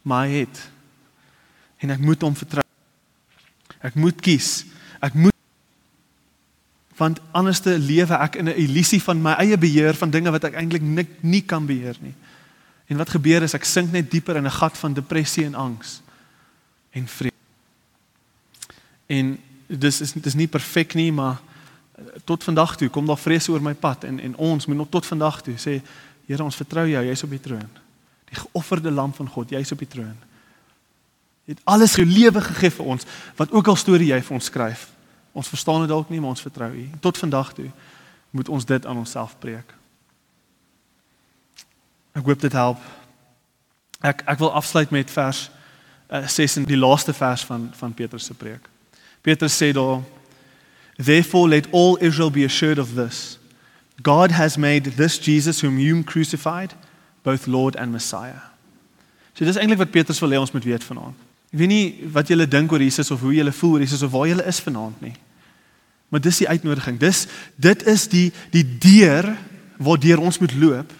Maar 0.05 0.29
hy 0.29 0.45
het 0.45 0.67
en 1.83 1.91
ek 1.91 2.05
moet 2.05 2.23
hom 2.23 2.37
vertrou. 2.37 2.64
Ek 3.85 3.95
moet 3.99 4.19
kies. 4.23 4.65
Ek 5.03 5.13
moet 5.13 5.33
want 6.95 7.19
anders 7.35 7.59
te 7.59 7.73
lewe 7.75 8.15
ek 8.23 8.37
in 8.39 8.47
'n 8.47 8.55
illusie 8.55 9.01
van 9.03 9.21
my 9.21 9.33
eie 9.43 9.57
beheer 9.57 9.93
van 9.93 10.09
dinge 10.09 10.31
wat 10.31 10.43
ek 10.43 10.53
eintlik 10.55 10.81
nie, 10.81 11.07
nie 11.19 11.41
kan 11.41 11.65
beheer 11.65 11.95
nie. 11.99 12.13
En 12.87 12.97
wat 12.97 13.09
gebeur 13.09 13.43
is 13.43 13.53
ek 13.53 13.65
sink 13.65 13.91
net 13.91 14.11
dieper 14.11 14.35
in 14.35 14.45
'n 14.45 14.51
gat 14.51 14.77
van 14.77 14.93
depressie 14.93 15.45
en 15.45 15.55
angs 15.55 16.01
en 16.91 17.07
vrees. 17.07 17.33
En 19.07 19.37
dis 19.67 20.01
is 20.01 20.13
dis 20.13 20.35
nie 20.35 20.47
perfek 20.47 20.93
nie, 20.93 21.11
maar 21.11 21.41
tot 22.23 22.43
vandag 22.43 22.77
toe 22.77 22.89
kom 22.89 23.05
daar 23.05 23.17
vrese 23.17 23.51
oor 23.51 23.61
my 23.61 23.73
pad 23.73 24.03
en 24.03 24.19
en 24.19 24.35
ons 24.35 24.65
moet 24.65 24.77
nog 24.77 24.89
tot 24.89 25.05
vandag 25.05 25.41
toe 25.41 25.55
sê 25.57 25.81
Here 26.25 26.43
ons 26.43 26.55
vertrou 26.55 26.87
jou, 26.89 27.03
jy's 27.05 27.23
op 27.23 27.29
die 27.29 27.41
troon. 27.41 27.69
Die 28.31 28.39
geofferde 28.39 28.91
lam 28.91 29.13
van 29.13 29.27
God, 29.29 29.51
jy's 29.53 29.71
op 29.71 29.83
die 29.83 29.87
troon. 29.87 30.15
Jy 31.45 31.53
het 31.53 31.63
alles 31.63 31.95
jou 31.95 32.05
lewe 32.05 32.41
gegee 32.41 32.73
vir 32.73 32.85
ons 32.95 33.05
wat 33.37 33.51
ook 33.53 33.67
al 33.67 33.77
storie 33.77 34.09
jy 34.09 34.21
vir 34.21 34.37
ons 34.37 34.49
skryf. 34.49 34.87
Ons 35.35 35.51
verstaan 35.51 35.83
dit 35.83 35.91
dalk 35.91 36.09
nie, 36.09 36.19
maar 36.19 36.33
ons 36.33 36.41
vertrou 36.41 36.71
U. 36.71 36.85
Tot 37.03 37.17
vandag 37.17 37.53
toe 37.53 37.69
moet 38.35 38.49
ons 38.49 38.65
dit 38.65 38.85
aan 38.85 38.97
onsself 38.97 39.35
preek. 39.39 39.73
Ek 42.15 42.23
hoop 42.25 42.41
dit 42.41 42.55
help. 42.55 42.81
Ek 44.01 44.23
ek 44.25 44.39
wil 44.39 44.53
afsluit 44.55 44.91
met 44.95 45.11
vers 45.11 45.49
uh, 46.09 46.23
eh, 46.23 46.27
6 46.27 46.57
in 46.61 46.67
die 46.69 46.79
laaste 46.79 47.13
vers 47.13 47.45
van 47.45 47.69
van 47.75 47.93
Petrus 47.93 48.25
se 48.25 48.33
preek. 48.33 48.69
Petrus 49.21 49.55
sê 49.57 49.71
daar 49.73 50.01
Therefore 50.95 51.49
let 51.49 51.67
all 51.73 51.97
Israel 51.99 52.31
be 52.31 52.45
assured 52.45 52.79
of 52.79 52.95
this. 52.95 53.37
God 54.01 54.31
has 54.31 54.57
made 54.57 54.95
this 54.95 55.19
Jesus 55.19 55.61
whom 55.61 55.77
you 55.79 56.03
crucified 56.03 56.73
both 57.23 57.47
Lord 57.47 57.75
and 57.75 57.91
Messiah. 57.91 58.51
So 59.33 59.45
dis 59.45 59.57
eintlik 59.59 59.81
wat 59.81 59.91
Petrus 59.91 60.19
wil 60.23 60.31
hê 60.31 60.39
ons 60.39 60.51
moet 60.55 60.63
weet 60.63 60.83
vanaand. 60.83 61.24
Ek 61.55 61.61
weet 61.61 61.71
nie 61.71 62.09
wat 62.11 62.27
julle 62.27 62.49
dink 62.51 62.73
oor 62.75 62.83
Jesus 62.83 63.13
of 63.15 63.21
hoe 63.23 63.31
julle 63.37 63.53
voel 63.55 63.77
oor 63.77 63.83
Jesus 63.85 64.01
of 64.03 64.11
waar 64.11 64.27
julle 64.27 64.43
is 64.43 64.57
vanaand 64.59 64.97
nie. 65.05 65.13
Maar 66.11 66.19
dis 66.25 66.41
die 66.41 66.49
uitnodiging. 66.51 66.97
Dis 66.99 67.21
dit 67.55 67.85
is 67.87 68.03
die 68.11 68.25
die 68.51 68.65
deur 68.83 69.29
waardeur 69.79 70.19
ons 70.19 70.41
moet 70.43 70.55
loop 70.59 70.91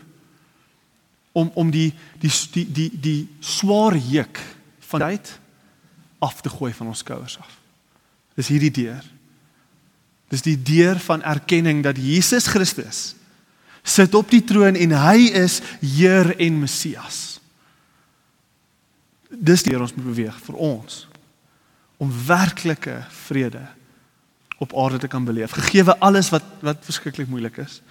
om 1.36 1.52
om 1.60 1.76
die 1.76 1.90
die 2.24 2.32
die 2.54 2.64
die, 2.72 2.88
die 2.96 3.28
swaar 3.44 4.00
juk 4.00 4.40
van 4.88 5.04
tyd 5.04 5.34
af 6.24 6.40
te 6.40 6.50
gooi 6.50 6.72
van 6.72 6.88
ons 6.88 7.04
skouers 7.04 7.36
af. 7.44 7.60
Dis 8.40 8.48
hierdie 8.48 8.72
deur. 8.80 9.04
Dis 10.32 10.48
die 10.48 10.56
deur 10.56 11.04
van 11.04 11.20
erkenning 11.36 11.84
dat 11.84 12.00
Jesus 12.00 12.48
Christus 12.48 13.10
sit 13.84 14.16
op 14.16 14.32
die 14.32 14.44
troon 14.48 14.80
en 14.80 14.96
hy 15.04 15.28
is 15.36 15.60
Heer 15.84 16.32
en 16.40 16.64
Messias 16.64 17.35
dis 19.38 19.64
deur 19.64 19.82
ons 19.82 19.94
moet 19.94 20.06
beweeg 20.06 20.38
vir 20.48 20.56
ons 20.56 21.08
om 21.98 22.12
werklike 22.26 23.04
vrede 23.10 23.62
op 24.58 24.76
aarde 24.78 24.98
te 24.98 25.08
kan 25.08 25.24
beleef 25.24 25.52
gegee 25.52 25.84
alles 26.00 26.30
wat 26.30 26.44
wat 26.60 26.78
verskriklik 26.82 27.28
moeilik 27.28 27.58
is. 27.58 27.82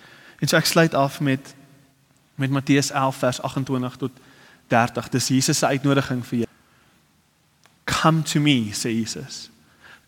En 0.41 0.49
so 0.49 0.57
ek 0.57 0.67
sluit 0.67 0.95
af 0.95 1.21
met 1.21 1.55
met 2.35 2.51
Matteus 2.51 2.91
11 2.91 3.17
vers 3.17 3.41
28 3.43 3.97
tot 3.97 4.11
30 4.69 5.09
dis 5.09 5.29
Jesus 5.29 5.59
se 5.59 5.67
uitnodiging 5.67 6.27
vir 6.27 6.39
jou. 6.39 6.49
Come 7.85 8.23
to 8.23 8.41
me 8.41 8.73
sê 8.73 8.91
Jesus. 8.91 9.51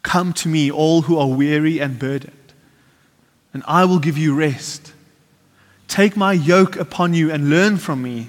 Come 0.02 0.32
to 0.32 0.48
me 0.48 0.72
all 0.72 1.02
who 1.02 1.18
are 1.18 1.36
weary 1.36 1.80
and 1.80 1.98
burdened 1.98 2.54
and 3.52 3.62
i 3.66 3.84
will 3.84 4.00
give 4.00 4.20
you 4.20 4.38
rest. 4.38 4.94
Take 5.86 6.18
my 6.18 6.32
yoke 6.34 6.80
upon 6.80 7.14
you 7.14 7.32
and 7.32 7.48
learn 7.48 7.78
from 7.78 8.00
me 8.00 8.28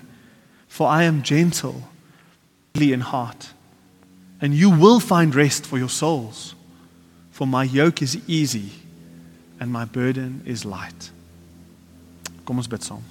for 0.67 0.87
i 0.87 1.03
am 1.03 1.21
gentle 1.23 1.87
in 2.79 2.99
heart. 2.99 3.53
And 4.39 4.53
you 4.53 4.69
will 4.69 4.99
find 4.99 5.35
rest 5.35 5.65
for 5.65 5.77
your 5.77 5.89
souls. 5.89 6.55
For 7.31 7.47
my 7.47 7.63
yoke 7.63 8.01
is 8.01 8.17
easy 8.27 8.71
and 9.59 9.71
my 9.71 9.85
burden 9.85 10.41
is 10.45 10.65
light. 10.65 11.11
Kom 12.45 12.57
ons 12.57 12.67
bid 12.67 12.83
saam. 12.83 13.03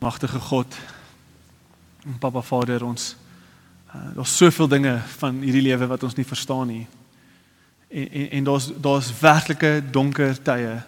Magtige 0.00 0.40
God, 0.40 0.76
Papa 2.20 2.42
Vader, 2.42 2.84
ons 2.84 3.14
uh, 3.92 4.14
daar's 4.14 4.36
soveel 4.36 4.68
dinge 4.68 4.98
van 5.18 5.40
hierdie 5.40 5.64
lewe 5.64 5.88
wat 5.88 6.02
ons 6.02 6.16
nie 6.16 6.26
verstaan 6.26 6.68
nie. 6.68 6.84
En 7.88 8.10
en, 8.10 8.30
en 8.30 8.44
daar's 8.44 8.68
daar's 8.76 9.12
werklike 9.20 9.82
donker 9.90 10.36
tye 10.42 10.82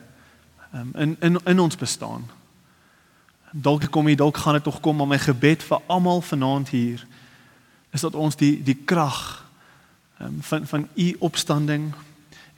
um, 0.75 0.93
in 0.95 1.17
in 1.21 1.41
in 1.45 1.61
ons 1.61 1.77
bestaan 1.77 2.29
dalk 3.53 3.91
kom 3.91 4.07
hier 4.07 4.17
dalk 4.17 4.37
gaan 4.37 4.59
dit 4.59 4.63
tog 4.63 4.81
kom 4.81 4.97
maar 4.97 5.07
my 5.07 5.19
gebed 5.19 5.63
vir 5.63 5.81
almal 5.87 6.21
vanaand 6.21 6.69
hier 6.69 7.07
is 7.91 8.01
dat 8.01 8.15
ons 8.15 8.37
die 8.37 8.63
die 8.63 8.77
krag 8.85 9.45
um, 10.21 10.39
van 10.41 10.67
van 10.67 10.89
u 10.95 11.17
opstanding 11.19 11.93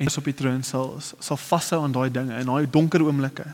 en 0.00 0.08
op 0.16 0.24
die 0.24 0.34
troon 0.34 0.62
sal 0.64 0.96
sal 1.00 1.36
vashou 1.36 1.82
aan 1.84 1.92
daai 1.92 2.10
dinge 2.10 2.38
in 2.38 2.48
daai 2.48 2.70
donker 2.70 3.02
oomblikke. 3.04 3.44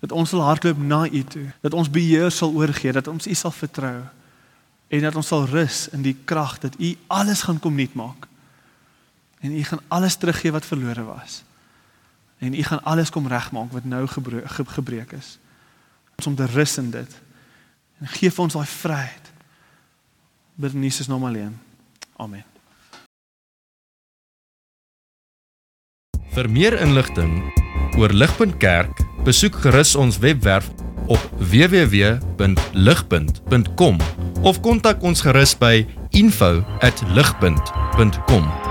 Dat 0.00 0.12
ons 0.12 0.32
sal 0.32 0.40
hardloop 0.40 0.78
na 0.78 1.04
u 1.04 1.22
toe 1.24 1.50
dat 1.60 1.76
ons 1.76 1.90
beheer 1.92 2.30
sal 2.32 2.54
oorgee 2.56 2.92
dat 2.96 3.08
ons 3.12 3.26
u 3.26 3.34
sal 3.34 3.52
vertrou 3.52 3.98
en 4.88 5.04
dat 5.06 5.16
ons 5.16 5.26
sal 5.26 5.44
rus 5.46 5.88
in 5.92 6.02
die 6.02 6.16
krag 6.24 6.58
dat 6.58 6.80
u 6.80 6.94
alles 7.06 7.42
gaan 7.42 7.60
kom 7.60 7.76
nuut 7.76 7.94
maak. 7.94 8.26
En 9.40 9.52
u 9.56 9.62
gaan 9.64 9.80
alles 9.88 10.16
teruggee 10.16 10.52
wat 10.52 10.66
verlore 10.66 11.04
was. 11.04 11.42
En 12.38 12.54
u 12.54 12.62
gaan 12.62 12.82
alles 12.84 13.10
kom 13.10 13.28
regmaak 13.28 13.72
wat 13.72 13.84
nou 13.84 14.06
gebreek, 14.06 14.48
gebreek 14.48 15.12
is 15.12 15.38
ons 16.20 16.30
om 16.30 16.36
te 16.36 16.46
rus 16.52 16.76
in 16.80 16.90
dit. 16.92 17.10
En 18.00 18.08
gee 18.16 18.30
vir 18.30 18.44
ons 18.44 18.54
daai 18.56 18.68
vryheid. 18.68 19.24
Bid 20.60 20.72
in 20.76 20.84
Jesus 20.84 21.08
naam 21.08 21.24
alleen. 21.24 21.54
Amen. 22.20 22.44
Vir 26.30 26.46
meer 26.52 26.76
inligting 26.78 27.42
oor 27.98 28.12
Ligpunt 28.14 28.54
Kerk, 28.62 29.02
besoek 29.26 29.58
gerus 29.64 29.96
ons 29.98 30.20
webwerf 30.22 30.70
op 31.10 31.18
www.ligpunt.com 31.40 33.98
of 34.46 34.62
kontak 34.62 35.02
ons 35.02 35.26
gerus 35.26 35.58
by 35.58 35.82
info@ligpunt.com 36.14 38.69